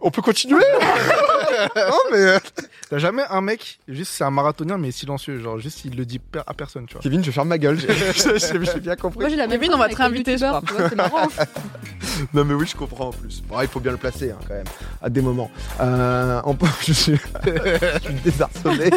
on 0.00 0.10
peut 0.10 0.22
continuer. 0.22 0.62
non, 1.76 1.98
mais 2.12 2.18
euh, 2.18 2.38
T'as 2.90 2.98
jamais 2.98 3.22
un 3.28 3.40
mec, 3.42 3.78
juste 3.86 4.12
c'est 4.14 4.24
un 4.24 4.30
marathonien 4.30 4.78
mais 4.78 4.90
silencieux, 4.92 5.38
genre 5.40 5.58
juste 5.58 5.84
il 5.84 5.94
le 5.96 6.06
dit 6.06 6.18
per- 6.18 6.40
à 6.46 6.54
personne, 6.54 6.86
tu 6.86 6.94
vois. 6.94 7.02
Kevin, 7.02 7.22
je 7.22 7.30
ferme 7.30 7.48
ma 7.48 7.58
gueule. 7.58 7.78
J'ai 7.78 7.88
j'ai- 8.38 8.64
j'ai 8.64 8.80
bien 8.80 8.96
compris. 8.96 9.20
Moi, 9.20 9.28
j'ai 9.28 9.36
la 9.36 9.46
même 9.46 9.58
Kevin, 9.60 9.74
on 9.74 9.78
va 9.78 9.88
te 9.88 9.96
réinviter, 9.96 10.38
je 10.38 10.46
vois, 10.46 10.62
C'est 10.88 10.94
marrant. 10.96 11.28
Non, 12.34 12.44
mais 12.44 12.54
oui, 12.54 12.66
je 12.66 12.74
comprends 12.74 13.08
en 13.08 13.12
plus. 13.12 13.42
Bon, 13.46 13.60
il 13.60 13.68
faut 13.68 13.78
bien 13.78 13.92
le 13.92 13.96
placer 13.98 14.32
hein, 14.32 14.38
quand 14.48 14.54
même, 14.54 14.64
à 15.00 15.08
des 15.08 15.20
moments. 15.20 15.50
Euh, 15.80 16.40
on 16.44 16.54
peut- 16.54 16.66
je 16.84 16.92
suis, 16.92 17.12
je 17.44 17.98
suis 18.02 18.14
désarçonné. 18.24 18.90